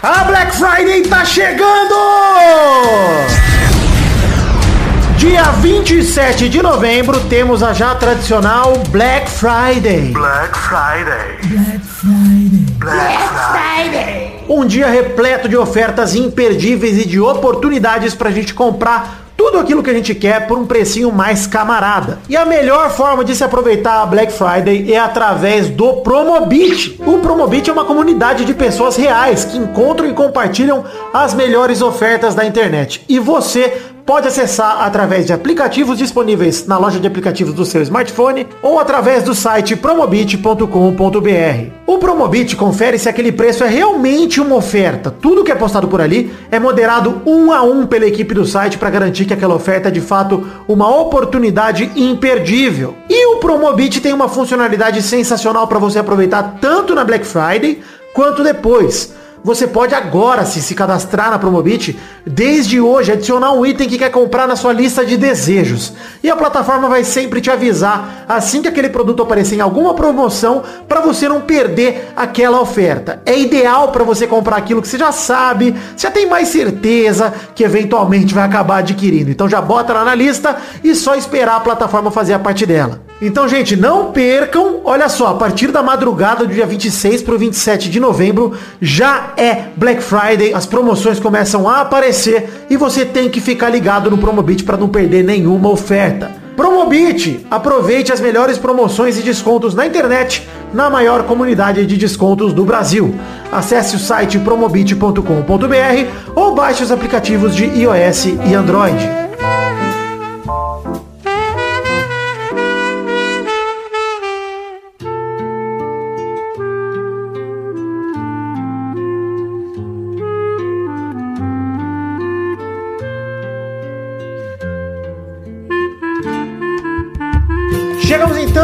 [0.02, 1.94] A Black Friday tá chegando!
[5.24, 10.12] Dia 27 de novembro temos a já tradicional Black Friday.
[10.12, 11.38] Black Friday.
[11.48, 12.66] Black Friday.
[12.78, 14.44] Black Friday.
[14.50, 19.90] Um dia repleto de ofertas imperdíveis e de oportunidades pra gente comprar tudo aquilo que
[19.90, 22.20] a gente quer por um precinho mais camarada.
[22.28, 27.02] E a melhor forma de se aproveitar a Black Friday é através do Promobit.
[27.06, 30.84] O Promobit é uma comunidade de pessoas reais que encontram e compartilham
[31.14, 33.06] as melhores ofertas da internet.
[33.08, 38.48] E você pode acessar através de aplicativos disponíveis na loja de aplicativos do seu smartphone
[38.62, 40.68] ou através do site promobit.com.br.
[41.86, 45.10] O Promobit confere se aquele preço é realmente uma oferta.
[45.10, 48.78] Tudo que é postado por ali é moderado um a um pela equipe do site
[48.78, 52.96] para garantir que aquela oferta é de fato uma oportunidade imperdível.
[53.10, 57.82] E o Promobit tem uma funcionalidade sensacional para você aproveitar tanto na Black Friday
[58.14, 59.14] quanto depois.
[59.44, 64.10] Você pode agora se, se cadastrar na Promobit, desde hoje, adicionar um item que quer
[64.10, 65.94] comprar na sua lista de desejos.
[66.24, 70.64] E a plataforma vai sempre te avisar assim que aquele produto aparecer em alguma promoção
[70.88, 73.22] para você não perder aquela oferta.
[73.26, 77.64] É ideal para você comprar aquilo que você já sabe, já tem mais certeza que
[77.64, 79.30] eventualmente vai acabar adquirindo.
[79.30, 83.02] Então já bota lá na lista e só esperar a plataforma fazer a parte dela.
[83.22, 84.82] Então, gente, não percam.
[84.84, 89.33] Olha só, a partir da madrugada do dia 26 para o 27 de novembro já
[89.38, 90.54] é Black Friday.
[90.54, 94.90] As promoções começam a aparecer e você tem que ficar ligado no Promobit para não
[94.90, 96.32] perder nenhuma oferta.
[96.56, 102.64] Promobit, aproveite as melhores promoções e descontos na internet na maior comunidade de descontos do
[102.64, 103.14] Brasil.
[103.52, 105.22] Acesse o site promobit.com.br
[106.36, 109.23] ou baixe os aplicativos de iOS e Android.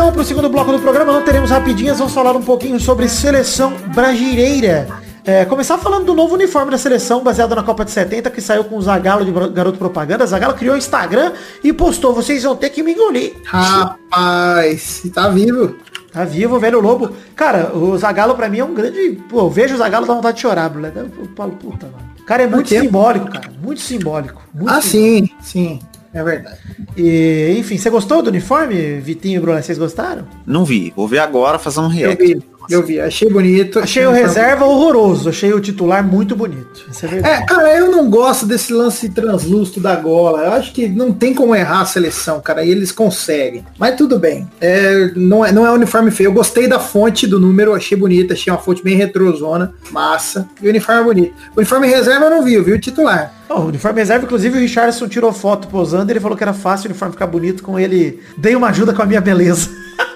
[0.09, 3.07] Então para o segundo bloco do programa, não teremos rapidinhas, vamos falar um pouquinho sobre
[3.07, 4.87] seleção brasileira.
[5.23, 8.63] É, começar falando do novo uniforme da seleção, baseado na Copa de 70, que saiu
[8.63, 10.25] com o Zagalo de garoto propaganda.
[10.25, 13.35] Zagalo criou o Instagram e postou, vocês vão ter que me engolir.
[13.45, 15.75] Rapaz, tá vivo.
[16.11, 17.11] Tá vivo, velho lobo.
[17.35, 19.11] Cara, o Zagalo pra mim é um grande.
[19.29, 20.87] Pô, eu vejo o Zagalo dá vontade de chorar, Bruno.
[20.87, 22.09] Eu falo, puta, mano.
[22.19, 23.51] O cara é muito simbólico, cara.
[23.61, 24.41] Muito simbólico.
[24.55, 25.43] Muito ah, simbólico.
[25.43, 25.79] sim, sim.
[26.13, 26.57] É verdade.
[26.97, 29.61] E, enfim, você gostou do uniforme, Vitinho e Bruno?
[29.61, 30.27] Vocês gostaram?
[30.45, 30.91] Não vi.
[30.95, 32.41] Vou ver agora, fazer um react.
[32.69, 32.99] Eu vi.
[32.99, 33.79] Achei bonito.
[33.79, 35.29] Achei o reserva horroroso.
[35.29, 36.85] Achei o titular muito bonito.
[37.23, 37.29] É.
[37.29, 40.43] É, cara, eu não gosto desse lance translúcido da gola.
[40.43, 42.63] Eu acho que não tem como errar a seleção, cara.
[42.63, 43.65] E eles conseguem.
[43.77, 44.47] Mas tudo bem.
[44.61, 46.27] É, não, é, não é uniforme feio.
[46.27, 47.73] Eu gostei da fonte do número.
[47.73, 48.33] Achei bonita.
[48.33, 49.73] Achei uma fonte bem retrosona.
[49.91, 50.47] Massa.
[50.61, 51.33] E o uniforme é bonito.
[51.55, 52.53] O uniforme reserva eu não vi.
[52.53, 53.33] Eu vi o titular.
[53.49, 56.85] Oh, o uniforme reserva, inclusive o Richardson tirou foto posando, ele falou que era fácil
[56.85, 58.21] o uniforme ficar bonito com ele.
[58.37, 59.71] Dei uma ajuda com a minha beleza.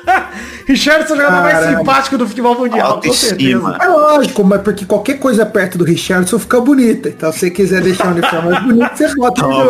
[0.66, 3.78] Richardson é o jogador mais simpático do futebol mundial, com certeza.
[3.82, 7.10] É lógico, mas porque qualquer coisa perto do Richardson fica bonita.
[7.10, 9.68] Então se você quiser deixar o uniforme mais bonito, você bota o.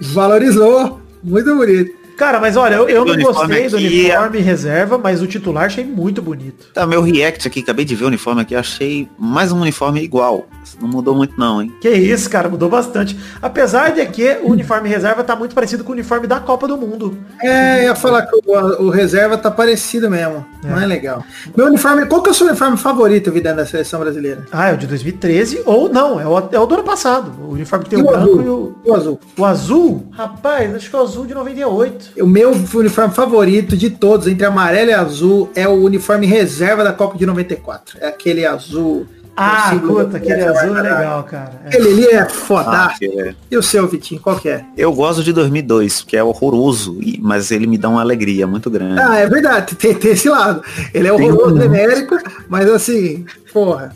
[0.00, 1.00] Valorizou.
[1.22, 2.05] Muito bonito.
[2.16, 6.22] Cara, mas olha, eu, eu não gostei do uniforme reserva, mas o titular achei muito
[6.22, 6.68] bonito.
[6.72, 10.46] Tá, meu react aqui, acabei de ver o uniforme aqui, achei mais um uniforme igual.
[10.80, 11.72] Não mudou muito não, hein?
[11.80, 13.16] Que isso, cara, mudou bastante.
[13.40, 16.76] Apesar de que o uniforme reserva tá muito parecido com o uniforme da Copa do
[16.76, 17.16] Mundo.
[17.40, 20.44] É, ia falar que o, o reserva tá parecido mesmo.
[20.64, 20.68] É.
[20.68, 21.24] Não é legal.
[21.56, 24.44] Meu uniforme, qual que é o seu uniforme favorito, vida da seleção brasileira?
[24.50, 27.32] Ah, é o de 2013 ou não, é o, é o do ano passado.
[27.42, 28.42] O uniforme que tem e o, o branco azul?
[28.42, 28.92] e o...
[28.92, 29.20] o azul.
[29.38, 30.06] O azul?
[30.10, 32.05] Rapaz, acho que é o azul de 98.
[32.18, 36.92] O meu uniforme favorito de todos, entre amarelo e azul, é o uniforme reserva da
[36.92, 37.98] Copa de 94.
[38.00, 41.52] É aquele azul ah, puta, aquele azul é legal, cara.
[41.64, 41.68] É.
[41.68, 42.70] Aquele ali é foda.
[42.70, 43.34] Ah, é.
[43.50, 44.64] E o seu, Vitinho, qual que é?
[44.74, 48.98] Eu gosto de 2002, que é horroroso, mas ele me dá uma alegria muito grande.
[48.98, 50.62] Ah, é verdade, tem, tem esse lado.
[50.94, 53.94] Ele é horroroso, genérico, mas assim, porra.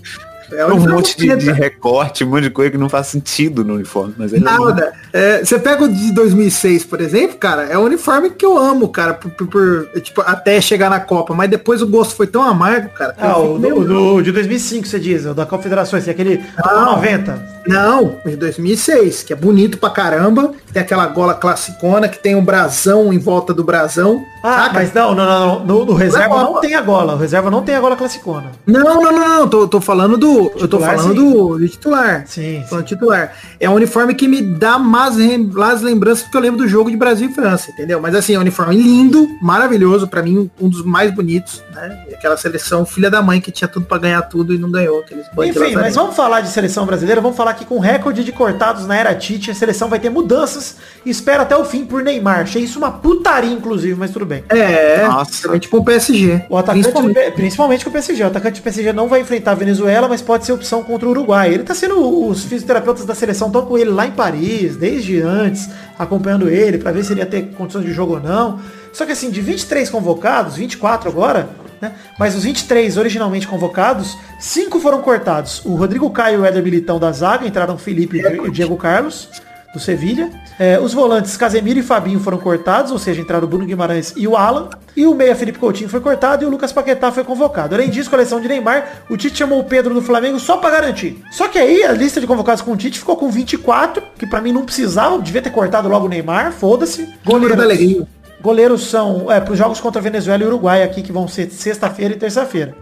[0.52, 3.74] É um monte de, de, recorte, um monte de coisa que não faz sentido no
[3.74, 4.14] uniforme.
[4.16, 4.92] Mas é Nada.
[5.12, 8.88] É, você pega o de 2006, por exemplo, cara, é um uniforme que eu amo,
[8.88, 11.34] cara, por, por, por, tipo, até chegar na Copa.
[11.34, 13.14] Mas depois o gosto foi tão amargo, cara.
[13.18, 17.60] Ah, o do, do, de 2005, você diz, o da Confederações, é aquele ah, 90.
[17.66, 20.52] Não, de 2006, que é bonito pra caramba.
[20.72, 24.24] Tem aquela gola classicona, que tem um brasão em volta do brasão.
[24.42, 24.74] Ah, saca?
[24.74, 27.14] mas não, não, não, no, no reserva não, não tem a gola.
[27.14, 28.52] O reserva não tem a gola classicona.
[28.66, 29.48] Não, não, não, não.
[29.48, 30.39] Tô, tô falando do.
[30.44, 32.24] Titular, eu tô falando do, do, titular.
[32.26, 32.64] Sim.
[32.68, 32.94] Falando sim.
[32.94, 33.32] titular.
[33.58, 36.96] É um uniforme que me dá mais, mais lembranças porque eu lembro do jogo de
[36.96, 38.00] Brasil e França, entendeu?
[38.00, 42.04] Mas assim, é um uniforme lindo, maravilhoso, para mim, um dos mais bonitos, né?
[42.12, 45.00] Aquela seleção filha da mãe que tinha tudo para ganhar tudo e não ganhou.
[45.00, 48.86] Aqueles Enfim, mas vamos falar de seleção brasileira, vamos falar aqui com recorde de cortados
[48.86, 49.50] na era Tite.
[49.50, 52.40] A seleção vai ter mudanças e espera até o fim por Neymar.
[52.40, 54.44] Achei isso uma putaria, inclusive, mas tudo bem.
[54.48, 56.44] É, principalmente com o PSG.
[56.48, 57.30] O atacante, principalmente...
[57.32, 58.22] principalmente com o PSG.
[58.22, 61.10] O atacante do PSG não vai enfrentar a Venezuela, mas pode ser opção contra o
[61.10, 61.52] Uruguai.
[61.52, 65.68] Ele tá sendo, os fisioterapeutas da seleção estão com ele lá em Paris, desde antes,
[65.98, 68.60] acompanhando ele, para ver se ele ia ter condições de jogo ou não.
[68.92, 71.94] Só que assim, de 23 convocados, 24 agora, né?
[72.16, 75.64] Mas os 23 originalmente convocados, cinco foram cortados.
[75.64, 79.28] O Rodrigo Caio e o Éder Militão da zaga, entraram Felipe e o Diego Carlos,
[79.72, 80.30] do Sevilha.
[80.58, 84.26] É, os volantes Casemiro e Fabinho foram cortados, ou seja, entraram o Bruno Guimarães e
[84.26, 84.68] o Alan.
[84.96, 87.74] E o meia Felipe Coutinho foi cortado e o Lucas Paquetá foi convocado.
[87.74, 91.22] Além disso, coleção de Neymar, o Tite chamou o Pedro do Flamengo só para garantir.
[91.30, 94.40] Só que aí a lista de convocados com o Tite ficou com 24, que para
[94.40, 97.08] mim não precisava, devia ter cortado logo o Neymar, foda-se.
[97.24, 98.06] Goleiro da Alegria.
[98.42, 102.14] Goleiros são, é, para os jogos contra Venezuela e Uruguai aqui, que vão ser sexta-feira
[102.14, 102.74] e terça-feira.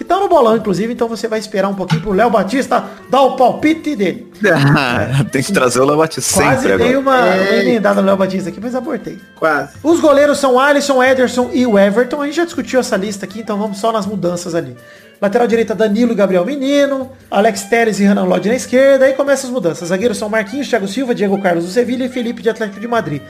[0.00, 3.20] Que tá no bolão, inclusive, então você vai esperar um pouquinho pro Léo Batista dar
[3.20, 4.32] o palpite dele.
[5.30, 6.98] Tem que trazer o Léo Batista Quase sempre dei agora.
[7.00, 9.18] uma, uma emendada no Léo Batista aqui, mas abortei.
[9.36, 9.74] Quase.
[9.82, 12.22] Os goleiros são Alisson, Ederson e o Everton.
[12.22, 14.74] A gente já discutiu essa lista aqui, então vamos só nas mudanças ali.
[15.20, 17.12] Lateral direita, Danilo e Gabriel Menino.
[17.30, 19.04] Alex Teres e Renan Lodge na esquerda.
[19.04, 19.88] Aí começam as mudanças.
[19.88, 23.20] Zagueiros são Marquinhos, Thiago Silva, Diego Carlos do Sevilha e Felipe de Atlético de Madrid.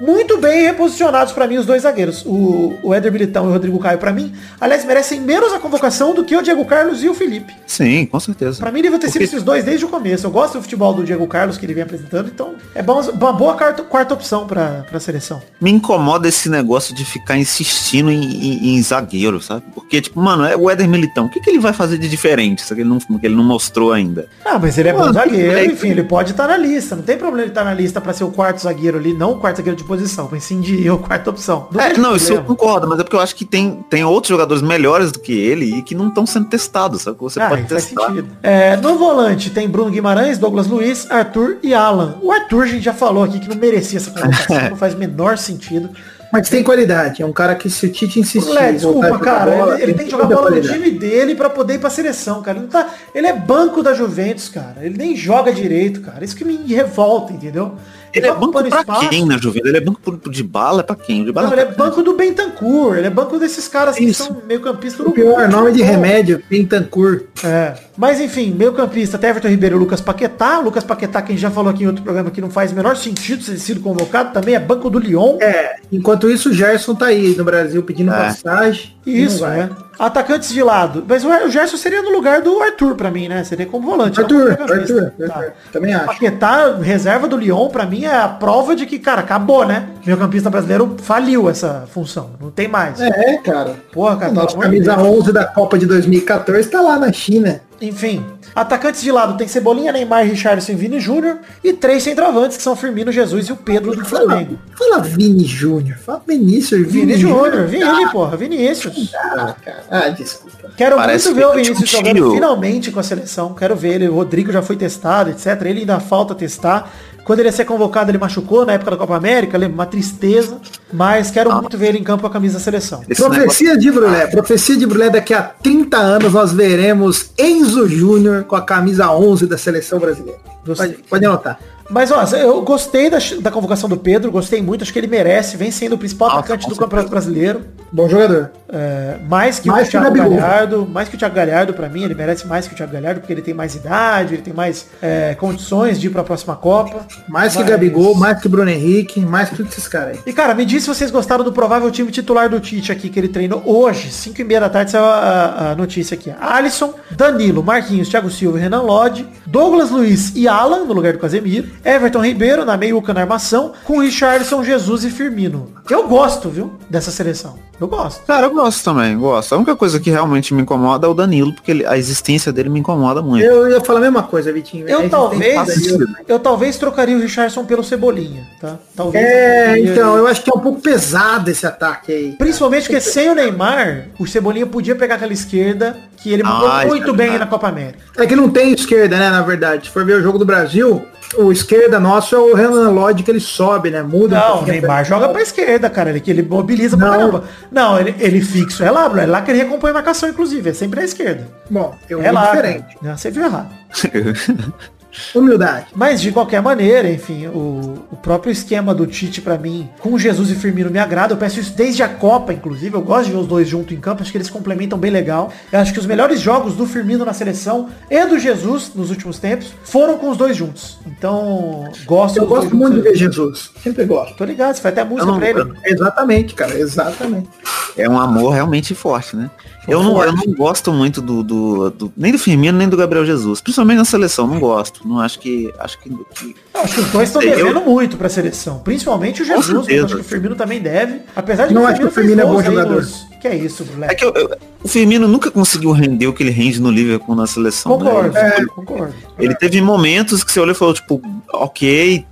[0.00, 2.22] Muito bem reposicionados pra mim os dois zagueiros.
[2.26, 6.14] O, o Éder Militão e o Rodrigo Caio pra mim, aliás, merecem menos a convocação
[6.14, 7.54] do que o Diego Carlos e o Felipe.
[7.66, 8.58] Sim, com certeza.
[8.58, 10.26] Pra mim devia ter sido Porque- esses dois desde o começo.
[10.26, 13.32] Eu gosto do futebol do Diego Carlos que ele vem apresentando, então é bom- uma
[13.32, 15.40] boa quarta, quarta opção pra, pra seleção.
[15.60, 19.62] Me incomoda esse negócio de ficar insistindo em, em- em zagueiro, sabe?
[19.74, 21.26] Porque, tipo, mano, é o Éder Militão.
[21.26, 22.58] O que, que ele vai fazer de diferente?
[22.64, 24.26] Isso que ele não, que ele não mostrou ainda.
[24.44, 26.96] Ah, mas ele é bom Mano, zagueiro, é- enfim, ele pode estar na lista.
[26.96, 29.36] Não tem problema ele estar na lista pra ser o quarto zagueiro ali, não o
[29.38, 31.68] quarto zagueiro de posição, mas sim de quarta opção.
[31.78, 34.28] É, vejo não, isso eu concordo, mas é porque eu acho que tem, tem outros
[34.30, 37.16] jogadores melhores do que ele e que não estão sendo testados, sabe?
[37.16, 38.06] Que Você Ah, pode faz testar.
[38.08, 38.28] sentido.
[38.42, 42.16] É, no volante tem Bruno Guimarães, Douglas Luiz, Arthur e Alan.
[42.22, 44.98] O Arthur a gente já falou aqui que não merecia essa convocação, não faz o
[44.98, 45.90] menor sentido.
[46.32, 47.22] Mas tem qualidade.
[47.22, 48.50] É um cara que se o Tite insistir.
[48.50, 49.52] Lé, desculpa, cara.
[49.52, 52.42] bola, ele, ele tem que jogar bola no time dele pra poder ir pra seleção,
[52.42, 52.58] cara.
[52.58, 54.78] Ele, não tá, ele é banco da Juventus, cara.
[54.80, 56.24] Ele nem joga direito, cara.
[56.24, 57.76] Isso que me revolta, entendeu?
[58.14, 59.08] Ele é tá banco ocupando pra espaço.
[59.08, 59.68] quem na Juventus?
[59.68, 61.24] Ele é banco de bala, é pra quem?
[61.24, 64.04] De bala Não, é ele é banco do Bentancur, ele é banco desses caras que
[64.04, 64.24] Isso.
[64.24, 67.24] são meio campistas O pior nome de remédio, Pintancourt.
[67.44, 67.74] É.
[67.96, 70.58] Mas enfim, meio campista, até Everton Ribeiro e Lucas Paquetá.
[70.58, 73.44] Lucas Paquetá, quem já falou aqui em outro programa que não faz o menor sentido
[73.44, 75.38] ter sido convocado, também é banco do Lyon.
[75.40, 78.16] É, enquanto isso o Gerson tá aí no Brasil pedindo É.
[78.16, 78.94] passagem.
[79.06, 79.70] e Isso, né?
[79.96, 81.04] Atacantes de lado.
[81.06, 83.44] Mas o Gerson seria no lugar do Arthur pra mim, né?
[83.44, 84.20] Seria como volante.
[84.20, 84.62] como Arthur.
[84.72, 85.34] Arthur, Tá.
[85.36, 85.52] Arthur.
[85.72, 86.06] Também acho.
[86.06, 89.88] Paquetá, reserva do Lyon, pra mim é a prova de que, cara, acabou, né?
[90.04, 92.30] Meio campista brasileiro faliu essa função.
[92.40, 93.00] Não tem mais.
[93.00, 93.76] É, cara.
[93.92, 94.32] Porra, cara.
[94.32, 95.08] Nossa camisa Deus.
[95.20, 97.60] 11 da Copa de 2014 tá lá na China.
[97.82, 101.38] Enfim, atacantes de lado tem Cebolinha, Neymar, Richardson e Vini Júnior.
[101.62, 104.58] E três centroavantes, que são Firmino, Jesus e o Pedro do Fala, Flamengo.
[104.78, 105.98] fala Vini Júnior.
[105.98, 109.12] Fala Vinícius Vini, Vini Júnior, Vini, porra, Vinícius.
[109.14, 109.84] Ah, cara.
[109.90, 110.70] Ah, desculpa.
[110.76, 113.54] Quero Parece muito ver o Vinícius jogando finalmente com a seleção.
[113.54, 114.08] Quero ver ele.
[114.08, 115.46] O Rodrigo já foi testado, etc.
[115.62, 116.90] Ele ainda falta testar.
[117.24, 119.74] Quando ele ia ser convocado, ele machucou na época da Copa América, lembra?
[119.74, 120.58] Uma tristeza.
[120.92, 121.60] Mas quero Ah.
[121.60, 123.02] muito ver ele em campo com a camisa da seleção.
[123.08, 124.26] Esse negócio- Profecia de Brulé.
[124.26, 129.46] Profecia de Brulé, daqui a 30 anos nós veremos Enzo Júnior com a camisa 11
[129.46, 130.38] da seleção brasileira.
[130.64, 131.58] Pode, pode anotar.
[131.90, 135.56] Mas, ó, eu gostei da, da convocação do Pedro, gostei muito, acho que ele merece,
[135.56, 137.62] vem sendo o principal Nossa, atacante com do Campeonato Brasileiro.
[137.92, 138.50] Bom jogador.
[138.72, 140.36] É, mais que Mais o que Thiago Gabigol.
[140.36, 143.20] Galhardo, mais que o Thiago Galhardo pra mim, ele merece mais que o Thiago Galhardo,
[143.20, 147.06] porque ele tem mais idade, ele tem mais é, condições de ir pra próxima Copa.
[147.28, 150.20] Mais que Mas- Gabigol, mais que Bruno Henrique, mais que todos esses caras aí.
[150.26, 153.18] E cara, me diz se vocês gostaram do provável time titular do Tite aqui, que
[153.20, 156.32] ele treinou hoje, 5 e meia da tarde, saiu a, a notícia aqui.
[156.40, 161.18] Alisson, Danilo, Marquinhos, Thiago Silva e Renan Lodge, Douglas Luiz e Alan, no lugar do
[161.20, 165.70] Casemiro, Everton Ribeiro na meiuca na armação, com Richardson, Jesus e Firmino.
[165.90, 167.58] Eu gosto, viu, dessa seleção.
[167.80, 168.24] Eu gosto.
[168.24, 169.52] Cara, eu gosto também, gosto.
[169.52, 172.68] A única coisa que realmente me incomoda é o Danilo, porque ele- a existência dele
[172.68, 173.44] me incomoda muito.
[173.44, 174.88] Eu ia falar a mesma coisa, Vitinho.
[174.88, 176.04] Eu talvez, dele.
[176.28, 178.76] eu talvez trocaria o Richardson pelo Cebolinha, tá?
[178.94, 179.24] Talvez.
[179.24, 182.32] É, então, eu acho que é um pouco pesado esse ataque aí.
[182.38, 186.84] Principalmente porque sem o Neymar, o Cebolinha podia pegar aquela esquerda que ele mandou Ah,
[186.86, 187.98] muito é bem na Copa América.
[188.16, 189.86] É que não tem esquerda, né, na verdade.
[189.88, 191.04] Se for ver o jogo do Brasil,
[191.38, 194.02] o esquerda nosso é o Renan Lodge que ele sobe, né?
[194.02, 194.36] Muda.
[194.36, 195.04] um Não, o Neymar perna.
[195.04, 196.10] joga pra esquerda, cara.
[196.10, 197.16] Ele, que ele mobiliza pra Não.
[197.18, 197.44] caramba.
[197.70, 199.22] Não, ele, ele fixo é lá, Bruno.
[199.22, 200.70] É lá que ele recompõe a marcação, inclusive.
[200.70, 201.46] É sempre à esquerda.
[201.70, 202.46] Bom, eu É lá.
[202.46, 202.82] diferente.
[202.94, 202.98] cara.
[203.02, 203.68] Não, Você viu errado.
[205.34, 205.86] Humildade.
[205.94, 210.50] Mas de qualquer maneira, enfim, o, o próprio esquema do Tite pra mim, com Jesus
[210.50, 211.32] e Firmino me agrada.
[211.32, 212.94] Eu peço isso desde a Copa, inclusive.
[212.94, 214.22] Eu gosto de ver os dois juntos em campo.
[214.22, 215.52] Acho que eles complementam bem legal.
[215.72, 219.38] Eu acho que os melhores jogos do Firmino na seleção e do Jesus nos últimos
[219.38, 220.98] tempos foram com os dois juntos.
[221.06, 223.70] Então, gosto Eu gosto muito de ver Jesus.
[223.82, 224.36] Sempre gosto.
[224.36, 225.72] Tô ligado, você vai até a música não- pra ele.
[225.84, 226.78] Exatamente, cara.
[226.78, 227.48] Exatamente.
[227.96, 229.50] É um amor realmente forte, né?
[229.86, 233.24] Eu não, eu não gosto muito do, do, do- nem do Firmino, nem do Gabriel
[233.26, 233.60] Jesus.
[233.60, 235.06] Principalmente na seleção, não gosto.
[235.06, 235.72] Não acho que.
[235.78, 238.78] Acho que, que- Eu acho que os dois estão Eu- devendo muito pra seleção.
[238.80, 239.88] Principalmente o Jesus.
[239.88, 241.20] Eu acho que o Firmino também deve.
[241.36, 242.96] Apesar de Não que acho que o Firmino é bom jogador.
[243.02, 244.14] nos- Que é isso, É moleque.
[244.16, 247.46] que eu- eu- o Firmino nunca conseguiu render o que ele rende no Liverpool na
[247.46, 247.98] seleção.
[247.98, 248.04] né?
[248.04, 249.14] Concordo, Ele- concordo.
[249.38, 251.20] Ele teve momentos que você olhou e falou, tipo,
[251.52, 252.24] ok,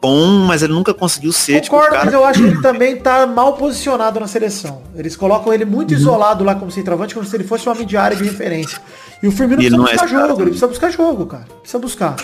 [0.00, 2.16] bom, mas ele nunca conseguiu ser, tipo, o Concordo, mas cara.
[2.16, 4.82] eu acho que ele também tá mal posicionado na seleção.
[4.96, 5.96] Eles colocam ele muito Uhum.
[5.98, 8.78] isolado lá como centroavante, como se ele fosse uma midiária de referência.
[9.22, 11.26] E o Firmino E precisa ele não é buscar cara jogo, ele precisa buscar jogo,
[11.26, 11.44] cara.
[11.60, 12.16] Precisa buscar.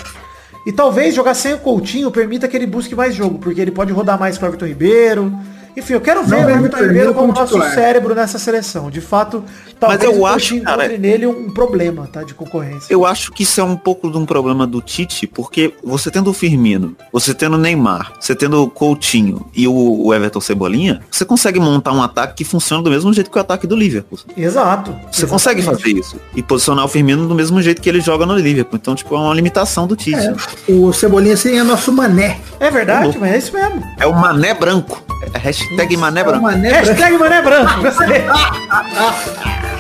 [0.67, 3.93] E talvez jogar sem o Coutinho permita que ele busque mais jogo, porque ele pode
[3.93, 5.33] rodar mais com o Everton Ribeiro.
[5.77, 7.75] Enfim, eu quero ver Não o Everton Ribeiro como como nosso titular.
[7.75, 8.89] cérebro nessa seleção.
[8.91, 9.45] De fato,
[9.89, 12.23] talvez eu o acho, cara- nele um, problema, tá?
[12.23, 12.93] De concorrência.
[12.93, 16.31] Eu acho que isso é um pouco de um problema do Tite, porque você tendo
[16.31, 21.25] o Firmino, você tendo o Neymar, você tendo o Coutinho e o, Everton Cebolinha, você
[21.25, 24.19] consegue montar um ataque que funciona do mesmo jeito que o ataque do Liverpool.
[24.37, 24.95] Exato.
[25.11, 26.19] Você consegue fazer isso.
[26.35, 28.79] E posicionar o Firmino do mesmo jeito que ele joga no Liverpool.
[28.81, 30.17] Então, tipo, é uma limitação do Tite.
[30.17, 30.35] É,
[30.73, 32.39] o Cebolinha seria nosso mané.
[32.61, 33.83] É verdade, mas é isso mesmo.
[33.99, 35.03] É, o mané branco.
[35.33, 36.43] É hashtag mané É branco.
[36.43, 36.87] mané branco.
[36.87, 37.71] Hashtag Mané Branco.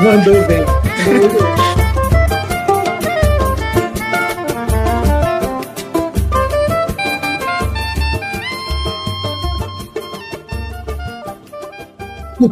[0.00, 0.64] Mandou bem.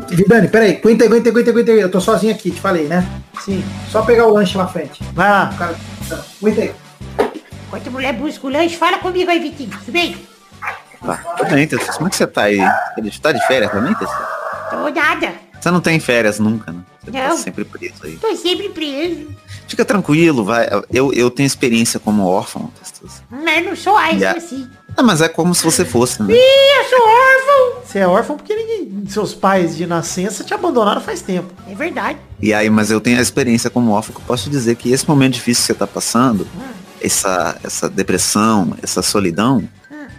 [0.09, 1.70] Vidani, peraí, aguenta aí, aguenta aguenta aguenta.
[1.73, 3.05] Eu tô sozinho aqui, te falei, né?
[3.40, 3.64] Sim.
[3.88, 5.03] Só pegar o lanche lá na frente.
[5.12, 5.51] Vai lá.
[5.53, 5.75] O cara,
[6.40, 6.75] aguenta aí.
[7.66, 9.70] Enquanto a mulher busca o lanche, fala comigo aí, Vitinho.
[9.70, 10.16] Tudo bem?
[11.05, 11.92] Tá, tô bem, Tessia.
[11.94, 12.61] Como é que você tá aí?
[12.96, 14.27] Ele tá de férias também, Tessia?
[14.70, 15.33] Tô nada.
[15.61, 16.81] Você não tem férias nunca, né?
[17.02, 17.36] Você tá Não.
[17.36, 18.16] sempre preso aí.
[18.18, 19.28] Tô sempre preso.
[19.66, 20.68] Fica tranquilo, vai.
[20.92, 23.24] Eu, eu tenho experiência como órfão, Tessia.
[23.30, 24.18] Mas não sou assim.
[24.18, 24.32] Já.
[24.32, 24.68] assim.
[24.96, 26.34] Ah, mas é como se você fosse, né?
[26.34, 27.82] Ih, eu sou órfão.
[27.84, 31.52] Você é órfão porque ninguém, seus pais de nascença te abandonaram faz tempo.
[31.68, 32.18] É verdade.
[32.40, 34.92] E aí, mas eu tenho a experiência como órfão que eu posso te dizer que
[34.92, 36.46] esse momento difícil que você tá passando,
[37.00, 39.66] essa, essa depressão, essa solidão,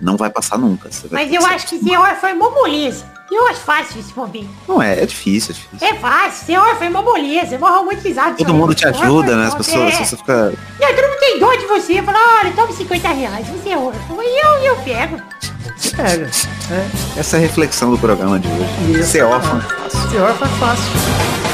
[0.02, 0.92] não vai passar nunca.
[0.92, 3.06] Você vai Mas eu acho que ser órfão é uma moleza.
[3.32, 4.50] Eu acho fácil esse momento.
[4.68, 5.88] Não é, é difícil, é difícil.
[5.88, 6.46] É fácil.
[6.46, 7.56] Ser órfão é uma moleza.
[7.56, 8.36] É uma romantizado.
[8.36, 9.48] Todo mundo te ajuda, né?
[9.48, 9.98] As pessoas, É.
[9.98, 10.54] se você fica.
[10.80, 12.02] Não, todo mundo tem dó de você.
[12.04, 13.48] Fala, olha, toma 50 reais.
[13.48, 14.18] Você é órfão.
[14.22, 15.22] E eu, eu pego.
[15.78, 16.30] Você pega.
[16.70, 17.20] É.
[17.20, 19.00] Essa é a reflexão do programa de hoje.
[19.00, 19.12] Isso.
[19.12, 20.10] Ser órfão é fácil.
[20.10, 21.51] Ser órfão é fácil.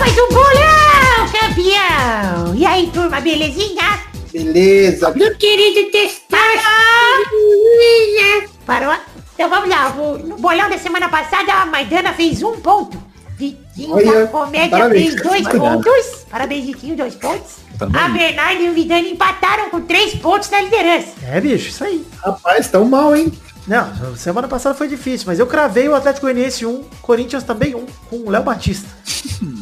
[0.00, 2.54] Mais um bolão, campeão.
[2.56, 4.00] E aí, turma, belezinha?
[4.32, 5.12] Beleza.
[5.14, 6.38] Meu querido testar.
[8.64, 8.96] Parou?
[9.34, 9.90] Então vamos lá.
[10.24, 12.96] No bolão da semana passada, a Maidana fez um ponto.
[13.36, 15.12] Vitinho Olha, da Comédia parabéns.
[15.12, 16.26] fez dois pontos.
[16.30, 17.56] Parabéns, Vitinho, dois pontos.
[17.78, 18.00] Também.
[18.00, 21.08] A Bernardo e o Vidani empataram com três pontos na liderança.
[21.22, 22.06] É, bicho, isso aí.
[22.24, 23.30] Rapaz, tão mal, hein?
[23.66, 27.86] Não, semana passada foi difícil, mas eu cravei o Atlético Goianiense 1, Corinthians também 1,
[28.08, 28.88] com o Léo Batista.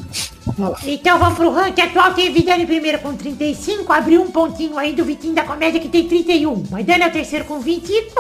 [0.87, 2.15] Então vamos pro ranking atual.
[2.15, 3.93] Tem Vidani primeiro com 35.
[3.93, 6.65] Abriu um pontinho aí do Vitinho da Comédia que tem 31.
[6.71, 8.19] Maidana é o terceiro com 24.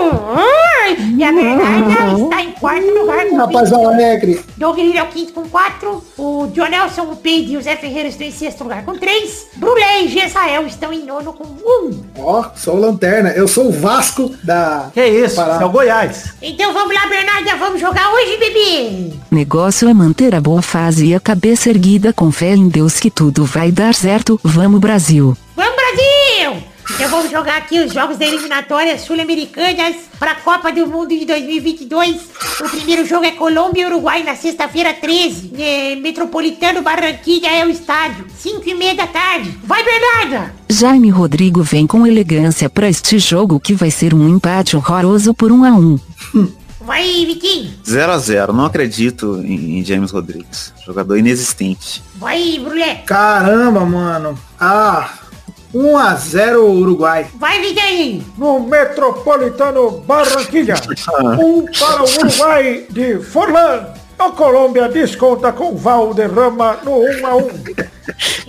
[0.00, 1.14] Ui!
[1.16, 3.84] E a Bernarda está em quarto lugar com Rapaz, 20.
[3.84, 4.40] alegre.
[4.56, 6.04] Doug Lira é o quinto com 4.
[6.18, 9.46] O John Nelson, o Peide e o Zé Ferreira estão em sexto lugar com 3.
[9.56, 12.04] Brulé e Gesael estão em nono com 1.
[12.18, 13.30] Ó, sou o lanterna.
[13.30, 14.90] Eu sou o Vasco da.
[14.94, 15.54] Que isso, Pará.
[15.54, 16.34] isso é o Goiás.
[16.42, 17.56] Então vamos lá, Bernarda.
[17.56, 19.12] Vamos jogar hoje, bebê.
[19.30, 23.10] Negócio é manter a boa fase e a cabeça erguida com fé em Deus que
[23.10, 24.38] tudo vai dar certo.
[24.44, 25.36] Vamos Brasil!
[25.56, 26.62] Vamos, Brasil!
[26.88, 31.24] Então vamos jogar aqui os jogos da eliminatória sul-americanas para a Copa do Mundo de
[31.24, 32.16] 2022.
[32.60, 35.50] O primeiro jogo é Colômbia e Uruguai na sexta-feira 13.
[35.58, 38.24] É, Metropolitano Barranquilla é o estádio.
[38.38, 39.52] 5 e meia da tarde.
[39.64, 40.54] Vai, Bernarda!
[40.68, 45.50] Jaime Rodrigo vem com elegância pra este jogo que vai ser um empate horroroso por
[45.50, 45.98] 1 a 1
[46.86, 47.72] Vai, Vitinho!
[47.84, 48.52] 0x0.
[48.52, 50.72] Não acredito em, em James Rodrigues.
[50.86, 52.00] Jogador inexistente.
[52.14, 53.02] Vai, Brulé!
[53.04, 54.38] Caramba, mano.
[54.58, 55.18] Ah,
[55.74, 57.26] 1 a 0 Uruguai.
[57.34, 58.24] Vai, Vidani!
[58.38, 60.76] No Metropolitano Barranquilla,
[61.40, 63.88] um para o Uruguai de Forlan.
[64.16, 67.50] A Colômbia desconta com Valderrama no 1 a 1.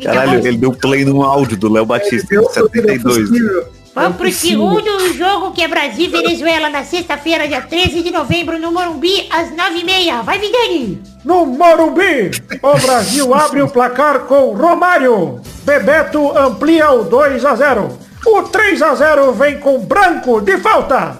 [0.04, 3.02] Caralho, ele deu play no áudio do Léo Batista, sou 72.
[3.02, 3.68] possível.
[3.98, 4.60] Vamos pro Impossível.
[4.60, 9.28] segundo jogo que é Brasil e Venezuela na sexta-feira, dia 13 de novembro, no Morumbi,
[9.32, 10.22] às 9h30.
[10.22, 11.02] Vai, Vidani!
[11.26, 12.30] No Morumbi,
[12.62, 15.42] o Brasil abre o placar com Romário.
[15.64, 17.98] Bebeto amplia o 2 a 0.
[18.24, 21.18] O 3 a 0 vem com Branco de falta.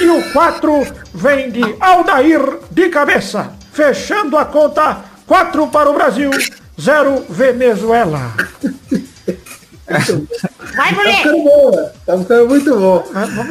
[0.00, 3.52] E o 4 vem de Aldair de cabeça.
[3.70, 6.30] Fechando a conta, 4 para o Brasil,
[6.80, 8.32] 0 Venezuela.
[9.86, 11.16] Vai, Tá Brulé!
[11.16, 13.04] ficando bom, tá ficando muito bom.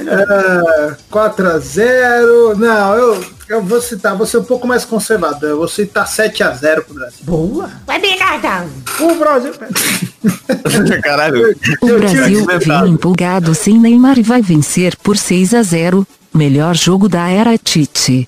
[0.10, 5.50] É, 4 a 0 Não, eu, eu vou citar, vou ser um pouco mais conservador.
[5.52, 7.20] Eu vou citar 7 a 0 pro Brasil.
[7.24, 7.70] Boa.
[7.86, 8.68] Vai, Bernarda!
[9.00, 9.54] O Brasil...
[11.04, 11.56] Caralho.
[11.82, 17.08] O Brasil vem empolgado sem Neymar e vai vencer por 6 a 0 Melhor jogo
[17.08, 18.28] da era Tite.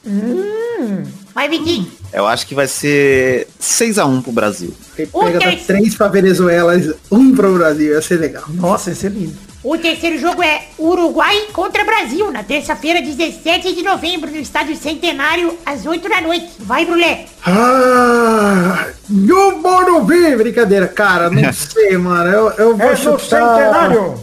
[1.33, 1.91] Vai, Vitinho!
[2.15, 4.73] Eu acho que vai ser 6x1 pro Brasil.
[5.11, 5.65] O pega terceiro.
[5.65, 6.73] 3 pra Venezuela,
[7.11, 7.91] 1 pro Brasil.
[7.93, 8.45] Ia ser legal.
[8.47, 9.35] Nossa, esse é lindo.
[9.61, 15.57] O terceiro jogo é Uruguai contra Brasil, na terça-feira, 17 de novembro, no estádio Centenário,
[15.65, 16.49] às 8 da noite.
[16.59, 17.25] Vai, Brulé.
[17.43, 22.29] Ah, no Morumbi, brincadeira, cara, não sei, mano.
[22.29, 23.19] Eu, eu vou É no chutar.
[23.19, 24.15] centenário.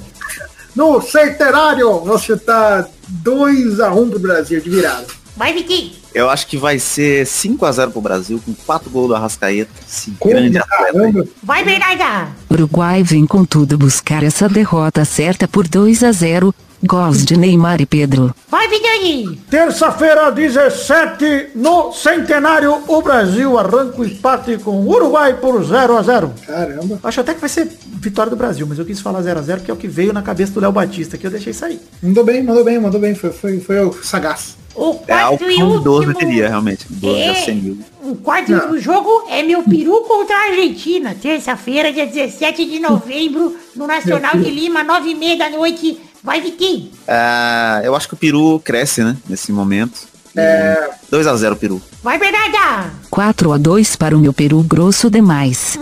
[0.75, 2.89] No centenário, vou chutar
[3.25, 5.07] 2x1 pro Brasil de virada.
[5.37, 6.01] Vai, Vitinho.
[6.15, 9.71] Eu acho que vai ser 5x0 pro Brasil, com 4 gols do Arrascaeta.
[9.87, 11.29] Esse Como, grande atleta.
[11.43, 12.29] Vai, Bernarda.
[12.51, 16.55] Uruguai vem com tudo buscar essa derrota certa por 2 a 0.
[16.85, 18.35] Gols de Neymar e Pedro.
[18.51, 19.37] Vai, Vidani.
[19.49, 26.03] Terça-feira, 17, no Centenário, o Brasil arranca o empate com o Uruguai por 0 a
[26.03, 26.99] 0 Caramba.
[27.05, 29.61] Acho até que vai ser vitória do Brasil, mas eu quis falar 0 a 0
[29.61, 31.81] porque é o que veio na cabeça do Léo Batista, que eu deixei sair.
[32.03, 33.15] Mandou bem, mandou bem, mandou bem.
[33.15, 34.57] Foi, foi, foi o sagaz.
[34.75, 36.15] O É quarto e um idoso último...
[36.15, 36.87] teria, realmente.
[37.03, 38.09] É.
[38.09, 41.15] O quarto e último jogo é meu peru contra a Argentina.
[41.15, 46.01] Terça-feira, dia 17 de novembro, no Nacional de Lima, 9h30 da noite.
[46.23, 46.91] Vai, Vitinho.
[47.07, 49.17] Ah, eu acho que o Peru cresce, né?
[49.29, 50.13] Nesse momento.
[50.35, 50.91] É...
[51.11, 51.83] 2x0 Peru.
[52.03, 52.91] Vai, Bernarda.
[53.11, 55.79] 4 a 2 para o meu Peru grosso demais.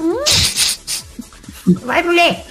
[1.84, 2.44] Vai, Brulé.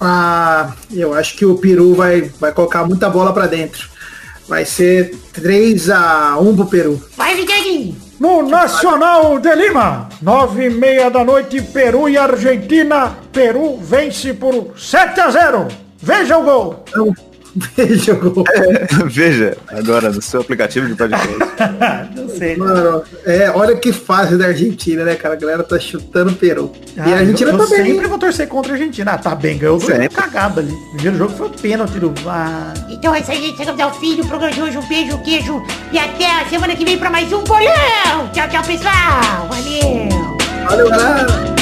[0.00, 3.91] Ah, eu acho que o Peru vai, vai colocar muita bola pra dentro.
[4.48, 7.02] Vai ser 3x1 pro Peru.
[7.16, 7.96] Vai, Vidani.
[8.18, 13.16] No Nacional de Lima, 9 e meia da noite, Peru e Argentina.
[13.32, 15.68] Peru vence por 7 a 0
[16.00, 16.84] Veja o gol.
[16.88, 17.14] Então,
[17.76, 18.44] veja o gol.
[19.06, 21.28] Veja, agora no seu aplicativo de podcast.
[22.16, 22.56] Não sei.
[22.56, 25.34] Mano, é, olha que fase da Argentina, né, cara?
[25.34, 26.72] A galera tá chutando o Peru.
[26.96, 27.84] e a Argentina Ah, eu, eu tá bem.
[27.86, 29.12] sempre vou torcer contra a Argentina.
[29.12, 30.72] Ah, tá bem, ganhou do cagada ali.
[30.72, 32.12] O primeiro jogo foi o pênalti do...
[32.26, 33.56] Ah, Então é isso aí, gente.
[33.56, 34.78] Chegamos ao fim do programa de hoje.
[34.78, 35.62] Um beijo, um queijo.
[35.92, 38.30] E até a semana que vem pra mais um bolão.
[38.32, 39.48] Tchau, tchau, pessoal.
[39.48, 40.08] Valeu.
[40.68, 41.61] Valeu, galera.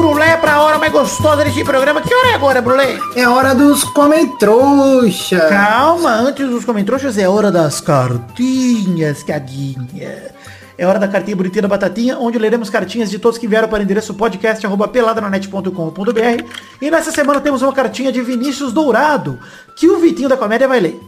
[0.00, 2.00] Brulé, pra hora mais gostosa desse programa.
[2.00, 2.98] Que hora é agora, Brulé?
[3.14, 5.38] É hora dos comentrouxa.
[5.50, 10.32] Calma, antes dos comentários é hora das cartinhas, cadinha.
[10.78, 13.80] É hora da cartinha bonitinha da batatinha, onde leremos cartinhas de todos que vieram para
[13.80, 16.44] o endereço podcast arroba peladranet.com.br.
[16.80, 19.38] E nessa semana temos uma cartinha de Vinícius Dourado,
[19.76, 20.98] que o Vitinho da Comédia vai ler.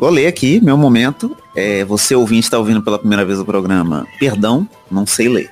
[0.00, 1.36] Vou ler aqui, meu momento.
[1.54, 4.06] É, você ouvinte está ouvindo pela primeira vez o programa.
[4.18, 5.50] Perdão, não sei ler.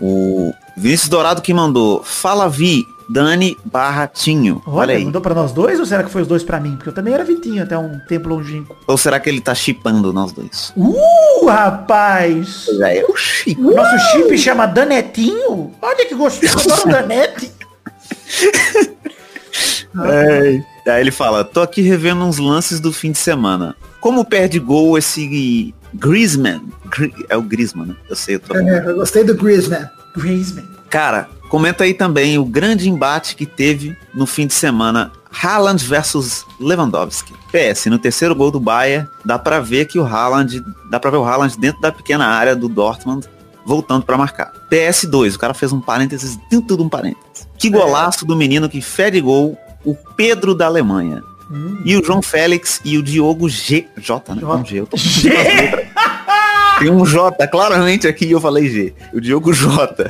[0.00, 2.00] O Vinícius Dourado que mandou.
[2.04, 4.62] Fala Vi, Dani Barratinho.
[4.64, 5.04] Olha, Olha, aí.
[5.04, 6.76] mandou pra nós dois ou será que foi os dois pra mim?
[6.76, 8.76] Porque eu também era Vitinho até um tempo longínquo.
[8.86, 10.72] Ou será que ele tá chipando nós dois?
[10.76, 12.66] Uh, rapaz!
[12.82, 13.60] É, eu chipo.
[13.72, 15.72] O nosso chip chama Danetinho?
[15.82, 17.50] Olha que gostoso, adoro Danete.
[20.04, 20.62] É.
[20.90, 23.74] Aí ele fala, tô aqui revendo uns lances do fim de semana.
[24.00, 26.62] Como perde gol esse Griezmann?
[26.86, 27.96] Gri- é o Griezmann, né?
[28.08, 28.56] Eu sei, eu tô...
[28.56, 29.86] É, eu gostei do Griezmann.
[30.16, 30.64] Griezmann.
[30.88, 35.12] Cara, comenta aí também o grande embate que teve no fim de semana.
[35.30, 37.32] Haaland versus Lewandowski.
[37.52, 41.18] PS, no terceiro gol do Bayern, dá pra ver que o Haaland, dá pra ver
[41.18, 43.26] o Haaland dentro da pequena área do Dortmund
[43.64, 44.52] voltando pra marcar.
[44.70, 47.46] PS2, o cara fez um parênteses dentro de um parênteses.
[47.56, 51.22] Que golaço do menino que fede gol, o Pedro da Alemanha.
[51.84, 53.88] E o João Félix e o Diogo G.
[53.96, 54.42] J, né?
[54.42, 54.80] Não, G.
[54.80, 55.30] Eu tô G.
[56.78, 58.94] Tem um J claramente aqui eu falei G.
[59.12, 60.08] O Diogo J.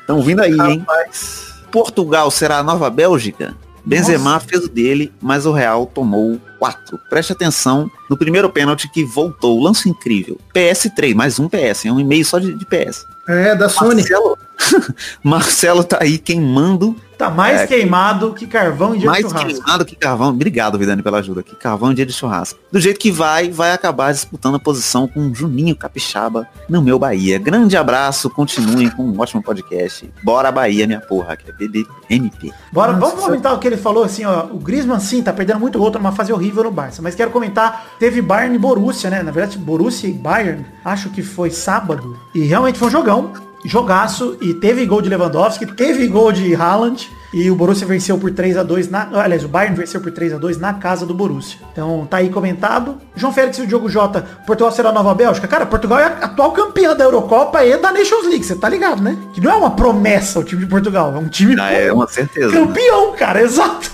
[0.00, 0.80] Estão vindo aí, hein?
[0.80, 1.54] Rapaz.
[1.72, 3.56] Portugal será a nova Bélgica?
[3.84, 6.98] Benzema fez o dele, mas o Real tomou 4.
[7.10, 9.62] Preste atenção no primeiro pênalti que voltou.
[9.62, 10.38] Lance incrível.
[10.54, 11.84] PS3, mais um PS.
[11.86, 13.04] É um e-mail só de, de PS.
[13.28, 13.96] É, da Sony.
[13.96, 14.38] Marcelo,
[15.22, 19.48] Marcelo tá aí queimando Tá mais É, queimado que carvão em dia mais de churrasco.
[19.62, 20.28] queimado que carvão.
[20.30, 21.54] Obrigado, Vidani, pela ajuda aqui.
[21.56, 22.58] Carvão em dia de churrasco.
[22.72, 26.98] Do jeito que vai, vai acabar disputando a posição com o Juninho Capixaba no meu
[26.98, 27.38] Bahia.
[27.38, 30.10] Grande abraço, continuem com um ótimo podcast.
[30.22, 32.52] Bora Bahia, minha porra, que é BBMP.
[32.72, 33.06] Bora, Nossa.
[33.12, 34.44] vamos comentar o que ele falou assim, ó.
[34.46, 37.00] O Griezmann sim, tá perdendo muito gol, tá numa fase horrível no Barça.
[37.00, 39.22] Mas quero comentar, teve Bayern e Borussia, né?
[39.22, 42.18] Na verdade, Borussia e Bayern, acho que foi sábado.
[42.34, 43.32] E realmente foi um jogão,
[43.64, 44.36] jogaço.
[44.40, 47.10] E teve gol de Lewandowski, teve gol de Haaland.
[47.32, 49.08] E o Borussia venceu por 3 a 2 na.
[49.20, 51.58] Aliás, o Bayern venceu por 3 a 2 na casa do Borussia.
[51.72, 52.96] Então tá aí comentado.
[53.16, 55.48] João Félix e o Diogo Jota, Portugal será a nova Bélgica.
[55.48, 59.02] Cara, Portugal é a atual campeã da Eurocopa e da Nations League, você tá ligado,
[59.02, 59.18] né?
[59.34, 62.06] Que não é uma promessa o time de Portugal, é um time Ah, é uma
[62.06, 62.52] certeza.
[62.52, 62.66] né?
[62.66, 63.90] campeão, cara, exato.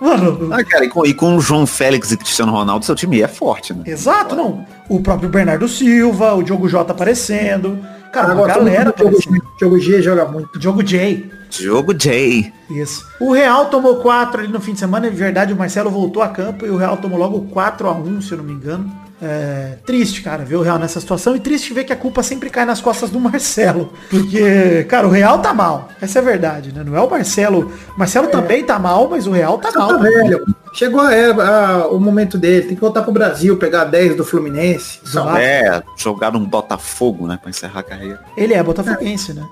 [0.00, 3.20] Mano, Ah, cara, e com, e com o João Félix e Cristiano Ronaldo, seu time
[3.20, 3.82] é forte, né?
[3.86, 4.64] exato, não.
[4.88, 7.78] O próprio Bernardo Silva, o Diogo Jota aparecendo.
[8.12, 9.80] Cara, Agora, galera jogo, apareceu.
[9.80, 10.58] G, joga muito.
[10.58, 11.30] Diogo J.
[11.50, 12.52] Jogo J.
[12.70, 13.06] Isso.
[13.20, 15.06] O Real tomou 4 ali no fim de semana.
[15.06, 18.20] É verdade, o Marcelo voltou a campo e o Real tomou logo 4 a 1
[18.22, 18.90] se eu não me engano.
[19.20, 22.50] É, triste, cara, ver o Real nessa situação e triste ver que a culpa sempre
[22.50, 23.92] cai nas costas do Marcelo.
[24.08, 25.88] Porque, cara, o Real tá mal.
[26.00, 26.84] Essa é a verdade, né?
[26.84, 27.72] Não é o Marcelo.
[27.94, 29.88] O Marcelo também tá mal, mas o Real tá mal.
[29.88, 30.44] Tá velho.
[30.78, 32.66] Chegou a era- a- o momento dele.
[32.66, 35.00] Tem que voltar pro Brasil, pegar 10 do Fluminense.
[35.04, 35.36] Exato.
[35.36, 37.36] É, jogar um Botafogo, né?
[37.40, 38.20] Pra encerrar a carreira.
[38.36, 39.42] Ele é botafoguense, né?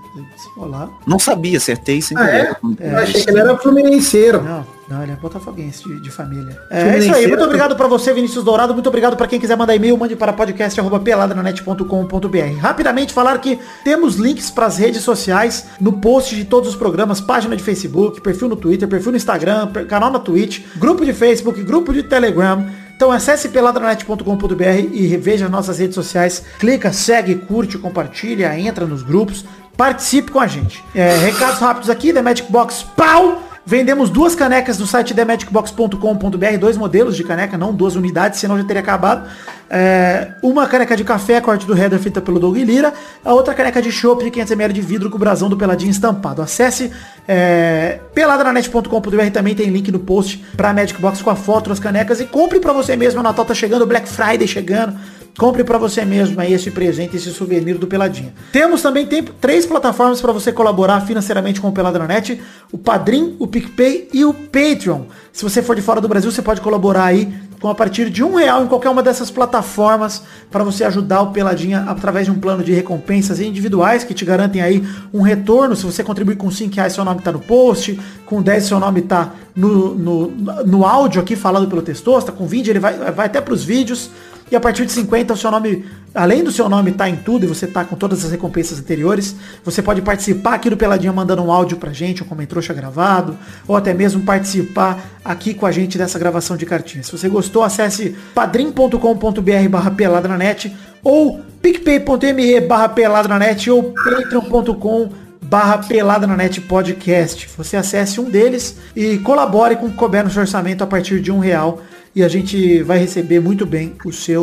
[0.56, 0.88] Olá.
[1.06, 2.54] Não sabia, acertei sem Ah, é?
[2.54, 2.92] querer.
[2.92, 4.40] Eu achei que ele era fluminenseiro.
[4.42, 6.56] Não, não, ele é botafoguense de, de família.
[6.70, 7.26] É, Fluminense, isso aí.
[7.26, 8.72] Muito obrigado pra você, Vinícius Dourado.
[8.72, 12.58] Muito obrigado pra quem quiser mandar e-mail, mande para podcast@peladranet.com.br.
[12.60, 17.56] Rapidamente falar que temos links pras redes sociais no post de todos os programas, página
[17.56, 21.62] de Facebook, perfil no Twitter, perfil no Instagram, per- canal na Twitch, grupo de Facebook,
[21.62, 22.66] grupo de Telegram.
[22.94, 26.42] Então acesse peladranet.com.br e veja nossas redes sociais.
[26.58, 29.44] Clica, segue, curte, compartilha, entra nos grupos.
[29.76, 30.82] Participe com a gente.
[30.94, 33.45] É, recados rápidos aqui, The Magic Box Pau!
[33.68, 38.62] Vendemos duas canecas no site themagicbox.com.br, dois modelos de caneca, não duas unidades, senão já
[38.62, 39.28] teria acabado.
[39.68, 42.94] É, uma caneca de café, corte do header feita pelo Doug Lira,
[43.24, 46.40] a outra caneca de chopp de 500ml de vidro com o brasão do Peladinho estampado.
[46.40, 46.92] Acesse
[47.26, 52.20] é, peladranet.com.br, também tem link no post pra Magic Box com a foto das canecas
[52.20, 54.96] e compre pra você mesmo, o Natal tá chegando, Black Friday chegando.
[55.38, 58.32] Compre para você mesmo aí esse presente, esse souvenir do Peladinha.
[58.50, 62.40] Temos também tem três plataformas para você colaborar financeiramente com o Peladranet,
[62.72, 65.02] o Padrim, o PicPay e o Patreon.
[65.34, 67.30] Se você for de fora do Brasil, você pode colaborar aí
[67.60, 71.32] com a partir de um real em qualquer uma dessas plataformas para você ajudar o
[71.32, 75.76] Peladinha através de um plano de recompensas individuais que te garantem aí um retorno.
[75.76, 79.02] Se você contribuir com 5 reais, seu nome tá no post, com 10 seu nome
[79.02, 80.30] tá no, no,
[80.64, 84.10] no áudio aqui falado pelo Testosta, com vídeo ele vai, vai até pros vídeos.
[84.50, 85.84] E a partir de 50, o seu nome,
[86.14, 89.34] além do seu nome estar em tudo e você tá com todas as recompensas anteriores,
[89.64, 93.36] você pode participar aqui do Peladinha mandando um áudio pra gente, um comentrouxa gravado,
[93.66, 97.06] ou até mesmo participar aqui com a gente dessa gravação de cartinhas.
[97.06, 105.10] Se você gostou, acesse padrim.com.br barra peladranet ou picpay.me barra peladranet ou patreon.com
[105.42, 107.48] barra pelada na net podcast.
[107.56, 111.82] Você acesse um deles e colabore com o que orçamento a partir de um real
[112.16, 114.42] e a gente vai receber muito bem o seu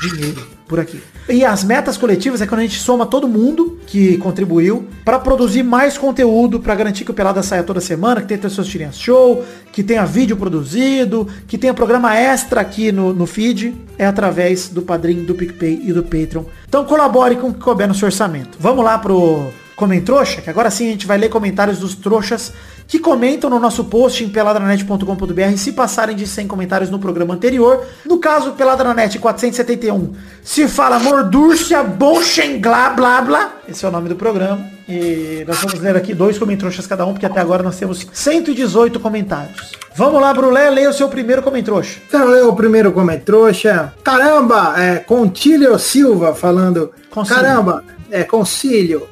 [0.00, 0.98] dinheiro por aqui.
[1.28, 5.62] E as metas coletivas é quando a gente soma todo mundo que contribuiu para produzir
[5.62, 9.44] mais conteúdo, para garantir que o Pelada saia toda semana, que tenha seus tirinhas show,
[9.70, 14.80] que tenha vídeo produzido, que tenha programa extra aqui no, no feed, é através do
[14.80, 16.44] Padrim, do PicPay e do Patreon.
[16.66, 18.56] Então colabore com o que couber no seu orçamento.
[18.58, 19.52] Vamos lá pro
[19.82, 22.52] Comentrouxa, que agora sim a gente vai ler comentários dos trouxas
[22.86, 27.84] que comentam no nosso post em peladranet.com.br se passarem de 100 comentários no programa anterior.
[28.06, 33.52] No caso, Peladranet 471, se fala Mordúrcia Bonchengla, blá blá.
[33.68, 34.64] Esse é o nome do programa.
[34.88, 39.00] E nós vamos ler aqui dois comentrouxas cada um, porque até agora nós temos 118
[39.00, 39.72] comentários.
[39.96, 41.98] Vamos lá, Brulé, leia o seu primeiro comentrouxa.
[42.06, 43.92] Então eu o primeiro comentário.
[44.04, 46.92] Caramba, é Contílio Silva falando.
[47.10, 47.42] Concílio.
[47.42, 49.11] Caramba, é Concílio.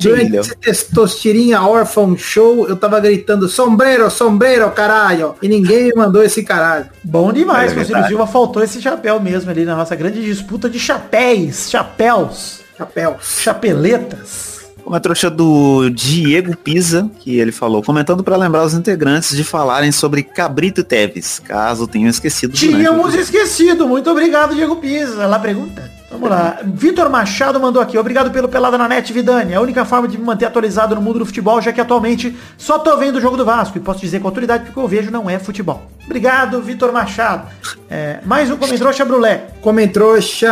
[0.00, 5.34] Durante esse Testosterinha Orphan Show, eu tava gritando sombreiro, sombreiro, caralho.
[5.42, 6.86] E ninguém me mandou esse caralho.
[7.04, 8.06] Bom demais, É Conselho.
[8.06, 13.16] Silva faltou esse chapéu mesmo ali na nossa grande disputa de chapéus, chapéus, Chapéu.
[13.20, 14.60] chapeletas.
[14.84, 19.92] Uma trouxa do Diego Pisa, que ele falou, comentando para lembrar os integrantes de falarem
[19.92, 22.54] sobre Cabrito Teves, caso tenham esquecido.
[22.54, 23.86] Tínhamos esquecido.
[23.86, 25.26] Muito obrigado, Diego Pisa.
[25.26, 25.99] Lá pergunta.
[26.10, 26.58] Vamos lá.
[26.64, 27.96] Vitor Machado mandou aqui.
[27.96, 29.54] Obrigado pelo Pelada na Net, Vidani.
[29.54, 32.78] A única forma de me manter atualizado no mundo do futebol, já que atualmente só
[32.80, 33.78] tô vendo o jogo do Vasco.
[33.78, 35.88] E posso dizer com autoridade que o que eu vejo não é futebol.
[36.04, 37.46] Obrigado, Vitor Machado.
[37.88, 39.46] É, mais um comentário, Brulé.
[39.60, 40.48] Comentrouxa.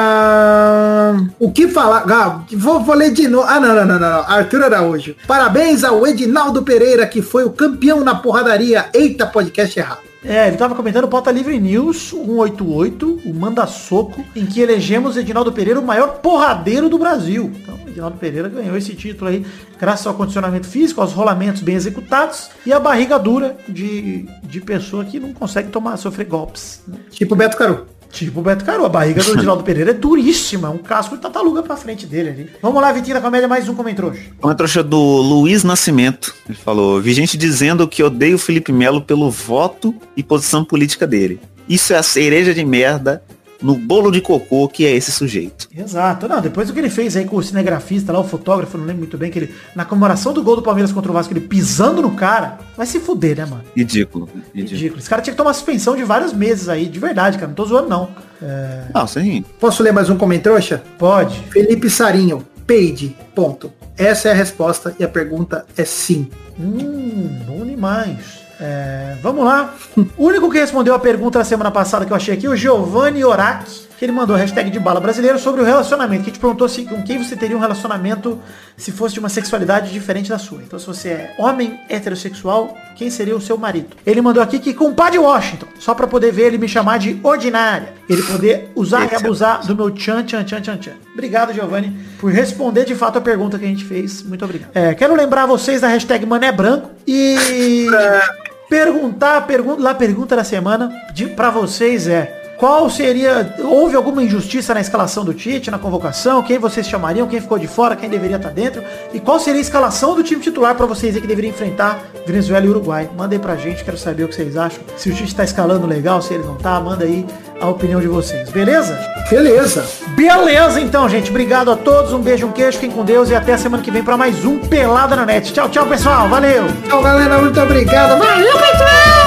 [1.41, 2.05] O que falar?
[2.09, 3.47] Ah, vou, vou ler de novo.
[3.49, 4.21] Ah, não, não, não, não.
[4.21, 5.17] Arthur Araújo.
[5.27, 8.87] Parabéns ao Edinaldo Pereira, que foi o campeão na porradaria.
[8.95, 10.08] Eita, podcast errado.
[10.25, 15.53] É, ele tava comentando Pauta Livre News 188, o Manda Soco, em que elegemos Edinaldo
[15.53, 17.53] Pereira o maior porradeiro do Brasil.
[17.55, 19.47] Então, Edinaldo Pereira ganhou esse título aí
[19.79, 25.05] graças ao condicionamento físico, aos rolamentos bem executados e a barriga dura de, de pessoa
[25.05, 26.83] que não consegue tomar, sofrer golpes.
[26.87, 26.99] né?
[27.11, 27.87] Tipo Beto Caru.
[28.11, 31.23] Tipo o Beto Caro, a barriga do Edinaldo Pereira é duríssima, é um casco de
[31.23, 32.51] tataluga pra frente dele ali.
[32.63, 34.21] Vamos lá, Vitinho da Comédia, mais um comentrouxa.
[34.43, 36.35] Uma trouxa do Luiz Nascimento.
[36.49, 41.07] Ele falou, vi gente dizendo que odeio o Felipe Melo pelo voto e posição política
[41.07, 41.41] dele.
[41.69, 43.23] Isso é a cereja de merda
[43.61, 45.69] no bolo de cocô que é esse sujeito.
[45.77, 46.29] Exato.
[46.29, 49.01] Não, depois do que ele fez aí com o cinegrafista lá, o fotógrafo, não lembro
[49.01, 52.01] muito bem, que ele, na comemoração do gol do Palmeiras contra o Vasco, ele pisando
[52.03, 53.65] no cara, vai se fuder, né, mano?
[53.77, 54.29] Ridículo.
[54.55, 54.77] Ridículo.
[54.77, 55.01] Ridículo.
[55.01, 57.49] Esse cara tinha que tomar suspensão de vários meses aí, de verdade, cara.
[57.49, 58.09] Não tô zoando, não.
[58.41, 59.45] É, Não, sim.
[59.59, 60.83] Posso ler mais um comentrouxa?
[60.99, 61.39] pode.
[61.51, 62.45] Felipe Sarinho.
[62.67, 63.17] peide.
[63.35, 63.73] Ponto.
[63.97, 66.29] Essa é a resposta e a pergunta é sim.
[66.61, 68.38] Hum, bom demais.
[68.61, 69.75] É, vamos lá.
[70.17, 73.25] O único que respondeu a pergunta da semana passada que eu achei aqui, o Giovanni
[73.25, 76.69] Oraki, que ele mandou a hashtag de bala brasileiro sobre o relacionamento, que te perguntou
[76.69, 78.41] se, com quem você teria um relacionamento
[78.77, 80.63] se fosse de uma sexualidade diferente da sua.
[80.63, 83.97] Então se você é homem heterossexual, quem seria o seu marido?
[84.07, 86.99] Ele mandou aqui que com o Padre Washington, só pra poder ver ele me chamar
[86.99, 87.93] de ordinária.
[88.09, 90.95] Ele poder usar e abusar do meu tchan, tchan, tchan, tchan, tchan.
[91.13, 94.23] Obrigado, Giovanni, por responder de fato a pergunta que a gente fez.
[94.23, 94.71] Muito obrigado.
[94.75, 97.87] É, quero lembrar vocês da hashtag Mané Branco e
[98.69, 104.75] perguntar, pergunta, lá pergunta da semana de, pra vocês é qual seria, houve alguma injustiça
[104.75, 108.37] na escalação do Tite, na convocação, quem vocês chamariam, quem ficou de fora, quem deveria
[108.37, 108.83] estar dentro
[109.13, 112.67] e qual seria a escalação do time titular pra vocês aí que deveria enfrentar Venezuela
[112.67, 113.09] e Uruguai.
[113.17, 114.81] Mandem pra gente, quero saber o que vocês acham.
[114.97, 117.25] Se o Tite tá escalando legal, se ele não tá, manda aí
[117.61, 118.99] a opinião de vocês, beleza?
[119.31, 119.85] Beleza.
[120.17, 121.31] Beleza então, gente.
[121.31, 123.91] Obrigado a todos, um beijo, um queijo, fiquem com Deus e até a semana que
[123.91, 125.53] vem pra mais um Pelada na Net.
[125.53, 126.29] Tchau, tchau, pessoal.
[126.29, 126.65] Valeu!
[126.89, 127.39] Tchau, galera.
[127.39, 128.19] Muito obrigado.
[128.19, 129.18] Valeu, pessoal!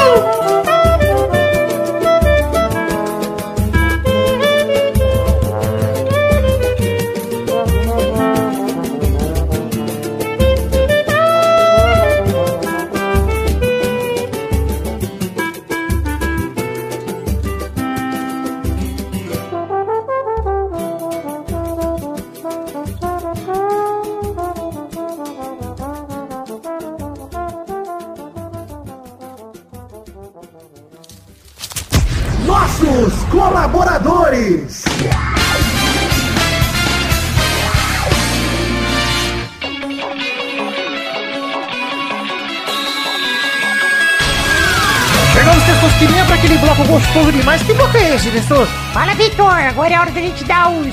[45.71, 47.63] Chegamos, Testosterinha, pra aquele bloco gostoso demais.
[47.63, 48.69] Que bloco é esse, Testoso?
[48.93, 49.45] Fala, Vitor.
[49.45, 50.87] Agora é hora da gente dar os,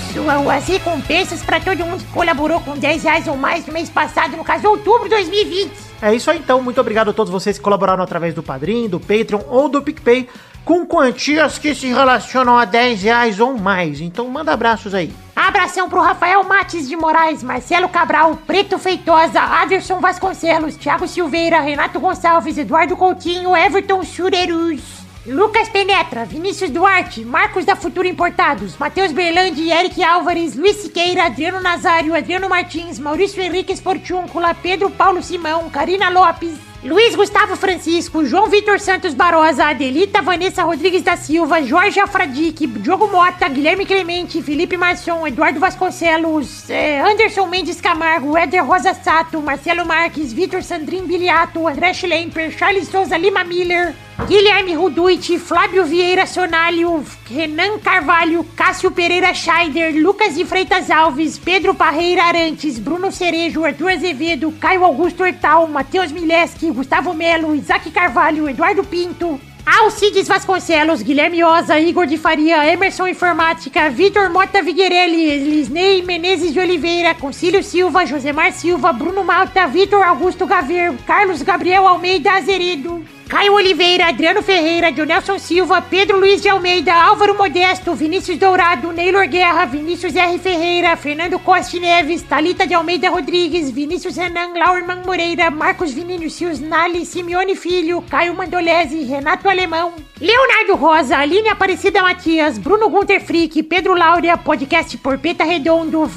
[0.52, 4.36] as recompensas pra todo mundo que colaborou com 10 reais ou mais no mês passado,
[4.36, 5.72] no caso, outubro de 2020.
[6.00, 9.00] É isso aí então, muito obrigado a todos vocês que colaboraram através do Padrim, do
[9.00, 10.28] Patreon ou do PicPay
[10.64, 14.00] com quantias que se relacionam a 10 reais ou mais.
[14.00, 15.12] Então manda abraços aí.
[15.48, 21.98] Abração pro Rafael Mates de Moraes, Marcelo Cabral, Preto Feitosa, Aderson Vasconcelos, Thiago Silveira, Renato
[21.98, 24.82] Gonçalves, Eduardo Coutinho, Everton Churerus,
[25.26, 31.62] Lucas Penetra, Vinícius Duarte, Marcos da Futura Importados, Matheus Berlandi, Eric Álvares, Luiz Siqueira, Adriano
[31.62, 38.46] Nazário, Adriano Martins, Maurício Henrique Esportiúncula, Pedro Paulo Simão, Karina Lopes, Luiz Gustavo Francisco, João
[38.46, 44.76] Vitor Santos Barosa, Adelita Vanessa Rodrigues da Silva, Jorge Afradique, Diogo Mota, Guilherme Clemente, Felipe
[44.76, 51.66] Marçom, Eduardo Vasconcelos, eh, Anderson Mendes Camargo, Éder Rosa Sato, Marcelo Marques, Vitor Sandrin Biliato,
[51.66, 53.92] André Schlemper, Charles Souza Lima Miller,
[54.26, 61.72] Guilherme Ruduit, Flávio Vieira Sonalho, Renan Carvalho, Cássio Pereira Scheider, Lucas de Freitas Alves, Pedro
[61.74, 68.48] Parreira Arantes, Bruno Cerejo, Arthur Azevedo, Caio Augusto Hortal, Matheus Mileski, Gustavo Melo, Isaac Carvalho,
[68.48, 76.02] Eduardo Pinto, Alcides Vasconcelos, Guilherme Oza, Igor de Faria, Emerson Informática, Vitor Mota Viguerelli, Lisney
[76.02, 82.34] Menezes de Oliveira, Concílio Silva, Josemar Silva, Bruno Malta, Vitor Augusto Gaver, Carlos Gabriel Almeida
[82.34, 88.90] Azeredo, Caio Oliveira, Adriano Ferreira, Dionelson Silva, Pedro Luiz de Almeida, Álvaro Modesto, Vinícius Dourado,
[88.90, 90.38] Neylor Guerra, Vinícius R.
[90.38, 97.04] Ferreira, Fernando Costa Neves, Talita de Almeida Rodrigues, Vinícius Renan, Laurman Moreira, Marcos Vinícius Nali,
[97.04, 103.94] Simeone Filho, Caio Mandolese, Renato Alemão, Leonardo Rosa, Aline Aparecida Matias, Bruno Gunter Frick, Pedro
[103.94, 106.10] Laura, podcast Porpeta Redondo,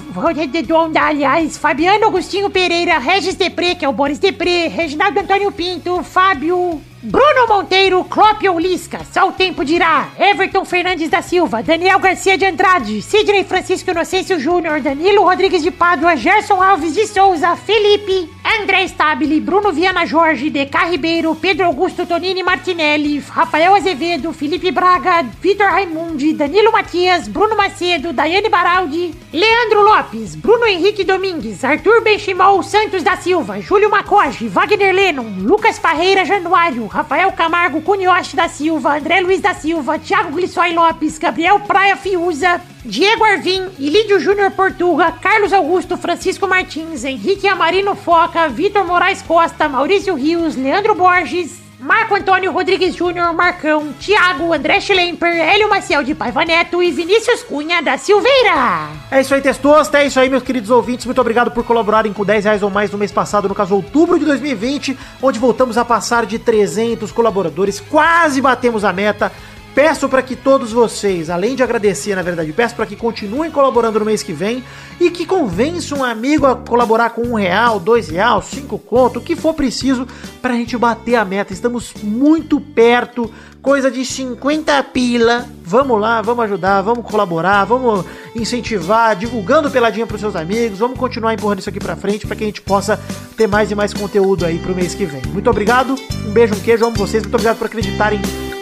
[0.52, 6.02] Redonda, aliás, Fabiano Agostinho Pereira, Regis Depré, que é o Boris Depré, Reginaldo Antônio Pinto,
[6.02, 10.10] Fábio, Bruno Monteiro, Clópio Lisca, só o tempo dirá.
[10.20, 15.72] Everton Fernandes da Silva, Daniel Garcia de Andrade, Sidney Francisco Inocêncio Júnior, Danilo Rodrigues de
[15.72, 18.30] Pádua, Gerson Alves de Souza, Felipe,
[18.62, 23.91] André Stabile, Bruno Viana Jorge, DK Ribeiro, Pedro Augusto Tonini Martinelli, Rafael Azevedo,
[24.34, 31.64] Felipe Braga, Vitor Raimundi, Danilo Matias, Bruno Macedo, Daiane Baraldi, Leandro Lopes, Bruno Henrique Domingues,
[31.64, 38.36] Arthur Benchimol Santos da Silva, Júlio Macoge, Wagner Lennon, Lucas Parreira Januário, Rafael Camargo Cunioche
[38.36, 44.20] da Silva, André Luiz da Silva, Thiago Glissói Lopes, Gabriel Praia Fiuza, Diego Arvim, Ilídio
[44.20, 50.96] Júnior Portuga, Carlos Augusto, Francisco Martins, Henrique Amarino Foca, Vitor Moraes Costa, Maurício Rios, Leandro
[50.96, 56.92] Borges, Marco Antônio Rodrigues Júnior, Marcão, Thiago, André Schlemper, Hélio Maciel de Paiva Neto e
[56.92, 58.90] Vinícius Cunha da Silveira.
[59.10, 59.98] É isso aí, Testosta.
[59.98, 61.08] É isso aí, meus queridos ouvintes.
[61.08, 64.20] Muito obrigado por colaborarem com 10 reais ou mais no mês passado, no caso outubro
[64.20, 67.80] de 2020, onde voltamos a passar de 300 colaboradores.
[67.80, 69.32] Quase batemos a meta.
[69.74, 74.00] Peço para que todos vocês, além de agradecer, na verdade, peço para que continuem colaborando
[74.00, 74.62] no mês que vem
[75.00, 79.22] e que convençam um amigo a colaborar com um real, dois real, cinco conto, o
[79.22, 80.06] que for preciso
[80.42, 81.54] para a gente bater a meta.
[81.54, 85.48] Estamos muito perto, coisa de 50 pila.
[85.64, 88.04] Vamos lá, vamos ajudar, vamos colaborar, vamos
[88.36, 90.80] incentivar, divulgando peladinha para os seus amigos.
[90.80, 93.00] Vamos continuar empurrando isso aqui para frente para que a gente possa
[93.38, 95.22] ter mais e mais conteúdo aí pro mês que vem.
[95.28, 95.96] Muito obrigado,
[96.28, 98.20] um beijo, um queijo, amo vocês, muito obrigado por acreditarem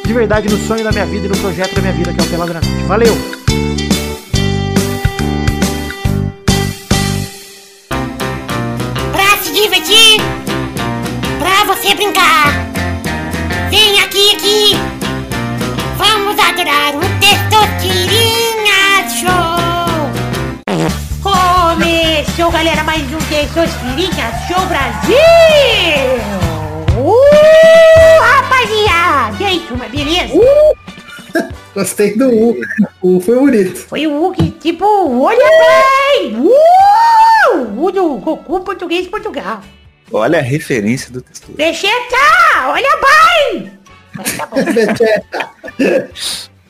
[0.10, 2.24] de verdade no sonho da minha vida e no projeto da minha vida, que é
[2.24, 2.68] o Peladranete.
[2.88, 3.16] Valeu!
[9.12, 10.20] Pra se divertir,
[11.38, 12.47] pra você brincar.
[13.70, 14.80] Vem aqui, aqui.
[15.95, 19.60] Vamos adorar o Testosterinha Show.
[21.22, 25.20] Começou, galera, mais um Testosterinha Show Brasil.
[26.97, 29.38] Uh, rapaziada.
[29.41, 30.34] E aí, turma, beleza?
[31.74, 32.57] Gostei do U.
[33.01, 33.78] O U foi bonito.
[33.78, 34.86] Foi o Hulk, tipo,
[35.22, 36.36] olha bem.
[36.36, 39.62] Uh, o do Goku português de Portugal.
[40.12, 41.51] Olha a referência do texto.
[41.53, 42.18] Peixeta,
[42.66, 43.72] olha bem.
[44.16, 44.57] Mas tá bom.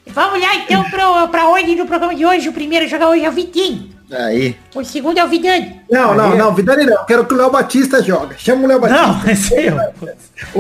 [0.08, 2.50] Vamos lá então pro, pra ordem do programa de hoje.
[2.50, 3.90] O primeiro a jogar hoje é o Vitinho.
[4.12, 4.56] Aí.
[4.74, 5.82] O segundo é o Vidani.
[5.90, 7.06] Não, não, não, Vidani não.
[7.06, 8.36] Quero que o Léo Batista joga.
[8.38, 9.02] Chama o Léo Batista.
[9.04, 9.78] Não, é eu.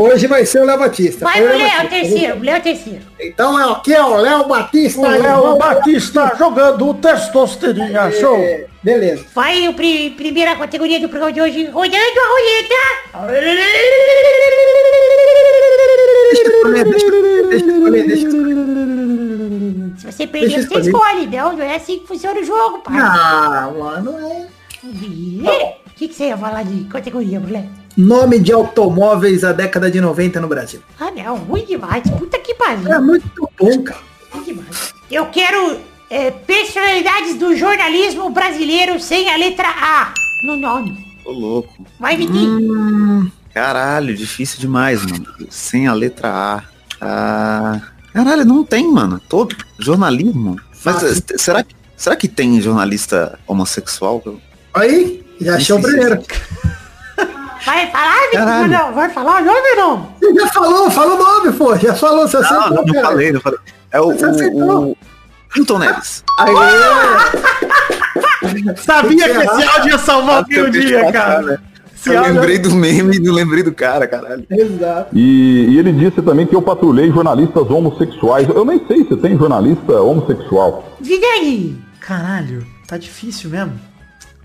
[0.02, 1.26] Hoje vai ser o Léo Batista.
[1.26, 2.38] Vai o o Léo, terceiro.
[2.38, 3.00] O Léo é o terceiro.
[3.20, 5.00] Então é aqui é o Léo Batista.
[5.02, 8.38] O Léo Batista jogando o Testosterinha Show.
[8.38, 9.26] É, Beleza.
[9.34, 11.66] Vai o pri- primeira categoria do programa de hoje.
[11.66, 13.50] Rodando a roleta.
[16.32, 18.78] Deixa eu escolher, deixa eu escolher, deixa eu escolher, deixa eu escolher.
[20.00, 20.86] Se você perder, você escolher.
[20.86, 21.28] escolhe.
[21.28, 22.95] Não, não é assim que funciona o jogo, pai.
[22.97, 25.78] Ah, mano, é.
[25.86, 27.68] O que, que você ia falar de categoria, moleque?
[27.97, 30.82] Nome de automóveis da década de 90 no Brasil.
[30.97, 31.36] Ah, não.
[31.36, 32.04] Ruim demais.
[32.12, 32.93] Puta que pariu.
[32.93, 34.00] É muito bom, cara.
[34.32, 34.93] Ruim demais.
[35.12, 35.80] Eu quero
[36.10, 40.14] é, personalidades do jornalismo brasileiro sem a letra A
[40.45, 40.97] no nome.
[41.26, 41.86] Ô louco.
[42.00, 42.72] Vai, Vitinho.
[42.72, 45.26] Hum, Caralho, difícil demais, mano.
[45.50, 46.64] Sem a letra A.
[47.02, 47.82] Ah.
[48.14, 49.20] Caralho, não tem, mano.
[49.30, 50.60] Todo jornalismo.
[50.84, 54.22] Mas eh, será, que- será que tem jornalista homossexual?
[54.74, 56.22] aí, já achou o primeiro.
[57.66, 58.32] Vai falar?
[58.32, 58.68] Caralho.
[58.70, 60.10] Não, vai falar o nome ou não?
[60.22, 61.76] Você já falou, fala o nome, pô.
[61.76, 63.60] Já falou, você Não, acertou, não, não falei, não falei.
[63.91, 64.97] É o, o, o
[65.78, 66.24] Neves.
[66.39, 66.53] Aí,
[68.78, 71.62] Sabia que esse áudio ia salvar o meu dia, cara.
[72.00, 74.45] Esse Eu lembrei do meme e não lembrei do cara, caralho.
[74.50, 75.18] exato.
[75.18, 78.47] E, e ele disse também que eu patrulhei jornalistas homossexuais.
[78.47, 80.97] Eu nem sei se tem jornalista homossexual.
[81.02, 81.78] Vidani.
[82.00, 83.74] Caralho, tá difícil mesmo.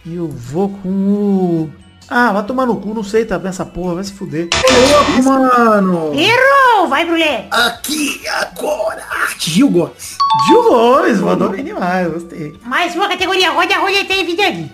[0.04, 1.70] E eu vou com o...
[2.08, 4.48] Ah, vai tomar no cu, não sei, tá nessa porra, vai se fuder.
[4.52, 6.12] Louco, mano.
[6.14, 6.88] Errou!
[6.88, 7.46] Vai, Brulé.
[7.50, 9.02] Aqui, agora.
[9.38, 10.16] Gil Gomes.
[10.46, 12.54] Gil Gomes, mandou bem demais, gostei.
[12.64, 13.50] Mais uma categoria.
[13.50, 14.70] Roda a roleta aí, Vidani.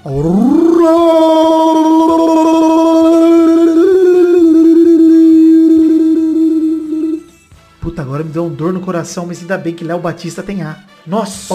[7.81, 10.63] Puta, agora me deu um dor no coração, mas ainda bem que Léo Batista tem
[10.63, 10.77] A.
[11.07, 11.55] Nossa!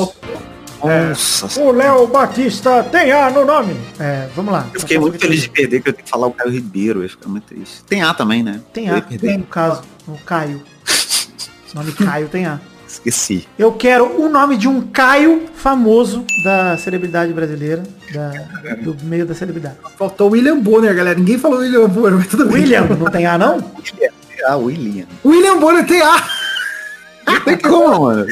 [0.87, 3.75] Nossa, O Léo Batista tem A no nome.
[3.99, 4.67] É, vamos lá.
[4.73, 7.03] eu fiquei muito feliz de perder, que eu tenho que falar o Caio Ribeiro, eu
[7.03, 7.83] ia ficar muito triste.
[7.83, 8.61] Tem A também, né?
[8.73, 10.61] Tem A, tem no caso, no Caio.
[11.73, 12.57] O nome Caio tem A.
[12.87, 13.45] Esqueci.
[13.59, 17.83] Eu quero o nome de um Caio famoso da celebridade brasileira,
[18.13, 18.29] da,
[18.81, 19.75] do meio da celebridade.
[19.97, 21.19] Faltou o William Bonner, galera.
[21.19, 22.61] Ninguém falou William Bonner, mas tudo bem.
[22.61, 23.57] William, não tem A não?
[24.47, 25.05] Ah, William.
[25.25, 26.23] William Bonner tem A.
[27.25, 28.25] Não tem como, mano.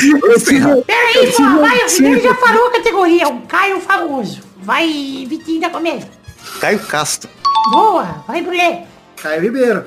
[0.86, 1.84] Peraí, pô, vai.
[1.84, 2.20] O tinha.
[2.20, 3.28] já falou a categoria.
[3.28, 4.42] Um Caio famoso.
[4.58, 4.88] Vai,
[5.28, 6.10] Vitinho da comédia.
[6.60, 7.30] Caio Castro.
[7.72, 8.24] Boa.
[8.28, 8.86] Vai, Brulé.
[9.22, 9.84] Caio Ribeiro.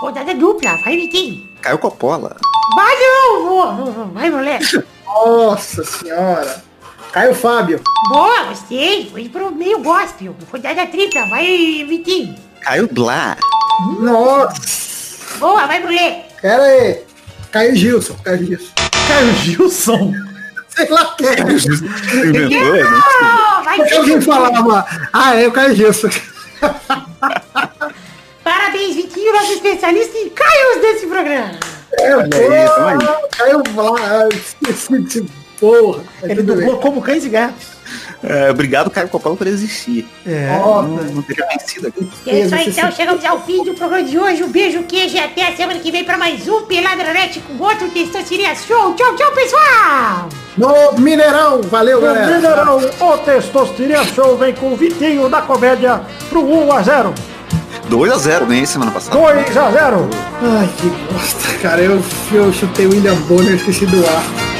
[0.00, 0.76] Rodada dupla.
[0.84, 1.46] Vai, Vitinho.
[1.62, 2.36] Caio Coppola.
[2.74, 4.10] Vai, não.
[4.12, 4.58] Vai, Brulé.
[5.04, 6.64] Nossa senhora.
[7.12, 7.80] Caio Fábio.
[8.08, 9.08] Boa, gostei.
[9.10, 10.34] Foi pro meio gospel.
[10.50, 11.26] Rodada tripla.
[11.28, 12.34] Vai, Vitinho.
[12.62, 13.36] Caio Blá.
[14.00, 15.38] Nossa.
[15.38, 16.28] Boa, vai, Brulé.
[16.40, 17.05] Pera aí.
[17.50, 18.16] Caio Gilson.
[18.24, 18.72] Caio Gilson.
[19.08, 20.12] Caio Gilson.
[20.68, 21.28] Sei lá quem.
[21.28, 22.82] Inventou, né?
[23.64, 24.86] Vai, Alguém falava.
[25.12, 26.08] Ah, é o Caio Gilson.
[28.44, 31.52] Parabéns, Vitinho, nosso especialista em Caios desse programa.
[31.98, 32.28] É, Olha
[32.90, 34.28] aí, Caio Blá.
[34.28, 35.26] Esqueci de
[35.58, 36.02] porra.
[36.20, 37.75] Mas Ele dublou como cães e gatos.
[38.22, 40.08] É, obrigado, Caio Coppola, por existir.
[40.26, 40.58] É.
[40.58, 41.04] Não, Nossa.
[41.10, 42.10] não teria vencido aqui.
[42.26, 44.42] É isso aí, então chegamos ao fim do programa de hoje.
[44.42, 47.88] Um beijo, queijo e até a semana que vem para mais um Peladronete com outro
[47.90, 48.94] Testosterinha Show.
[48.94, 50.28] Tchau, tchau, pessoal!
[50.56, 51.60] No Mineirão.
[51.62, 52.34] Valeu, O galera.
[52.36, 57.14] Mineirão, o Testosterinha Show vem com o Vitinho da comédia pro 1 a 0.
[57.90, 59.16] 2x0, ganhei semana passada.
[59.16, 60.10] 2 a 0.
[60.42, 61.80] Ai, que bosta, cara.
[61.80, 64.55] Eu, eu chutei o William Bonner, esqueci do ar.